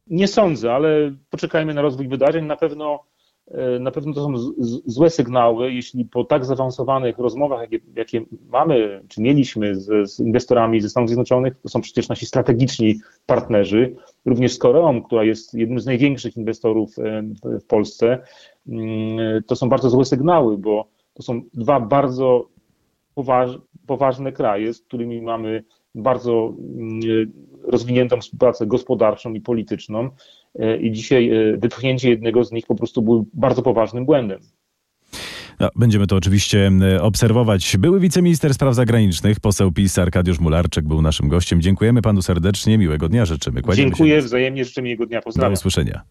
Nie 0.07 0.29
sądzę, 0.29 0.73
ale 0.73 1.15
poczekajmy 1.31 1.75
na 1.75 1.83
rozwój 1.83 2.09
wydarzeń. 2.09 2.47
Na 2.47 2.57
pewno, 2.57 3.05
e, 3.51 3.79
na 3.79 3.91
pewno 3.91 4.15
to 4.15 4.25
są 4.25 4.53
złe 4.87 5.11
sygnały, 5.11 5.73
jeśli 5.73 6.05
po 6.05 6.25
tak 6.25 6.45
zaawansowanych 6.45 7.19
rozmowach, 7.19 7.61
jakie, 7.61 7.81
jakie 7.97 8.25
mamy, 8.49 9.03
czy 9.09 9.23
mieliśmy 9.23 9.75
z, 9.75 10.11
z, 10.11 10.21
inwestorami 10.21 10.81
ze 10.81 10.89
Stanów 10.89 11.09
Zjednoczonych, 11.09 11.55
to 11.63 11.69
są 11.69 11.81
przecież 11.81 12.09
nasi 12.09 12.27
strategiczni 12.27 13.01
partnerzy, 13.27 13.97
również 14.25 14.53
z 14.53 14.59
Koreą, 14.59 15.03
która 15.03 15.25
jest 15.25 15.55
jednym 15.55 15.81
z 15.81 15.87
największych 15.87 16.37
inwestorów 16.37 16.99
e, 16.99 17.23
w 17.45 17.65
Polsce, 17.65 18.19
mm, 18.69 19.43
to 19.47 19.57
są 19.57 19.69
bardzo 19.69 19.91
złe 19.91 20.05
sygnały, 20.05 20.59
bo 20.59 21.00
to 21.15 21.23
są 21.23 21.43
dwa 21.55 21.81
bardzo 21.81 22.49
poważ, 23.15 23.51
poważne 23.87 24.33
kraje, 24.33 24.75
z 24.75 24.83
którymi 24.83 25.23
mamy 25.23 25.65
bardzo 25.95 26.55
mm, 26.59 27.01
rozwiniętą 27.63 28.21
współpracę 28.21 28.67
gospodarczą 28.67 29.33
i 29.33 29.41
polityczną. 29.41 30.11
E, 30.59 30.77
I 30.77 30.93
dzisiaj 30.93 31.31
e, 31.31 31.57
wypchnięcie 31.57 32.11
jednego 32.11 32.45
z 32.45 32.53
nich 32.53 32.67
po 32.67 32.75
prostu 32.75 33.03
był 33.03 33.27
bardzo 33.35 33.63
poważnym 33.63 34.07
błędem. 34.07 34.41
No, 35.61 35.69
będziemy 35.77 36.07
to 36.07 36.17
oczywiście 36.17 36.73
obserwować. 37.01 37.77
Były 37.77 38.01
wiceminister 38.01 38.55
spraw 38.55 38.75
zagranicznych, 38.75 39.41
poseł 39.41 39.73
PiS 39.73 39.99
Arkadiusz 39.99 40.41
Mularczyk 40.41 40.89
był 40.89 41.03
naszym 41.03 41.29
gościem. 41.29 41.61
Dziękujemy 41.61 42.03
panu 42.03 42.23
serdecznie, 42.23 42.79
miłego 42.79 43.09
dnia 43.09 43.25
życzymy. 43.25 43.63
Kładziemy 43.63 43.89
Dziękuję, 43.89 44.21
się. 44.21 44.27
wzajemnie 44.27 44.65
życzę 44.65 44.83
miłego 44.83 45.07
dnia. 45.07 45.21
Pozdrawiam. 45.23 45.53
Do 45.53 45.59
usłyszenia. 45.59 46.03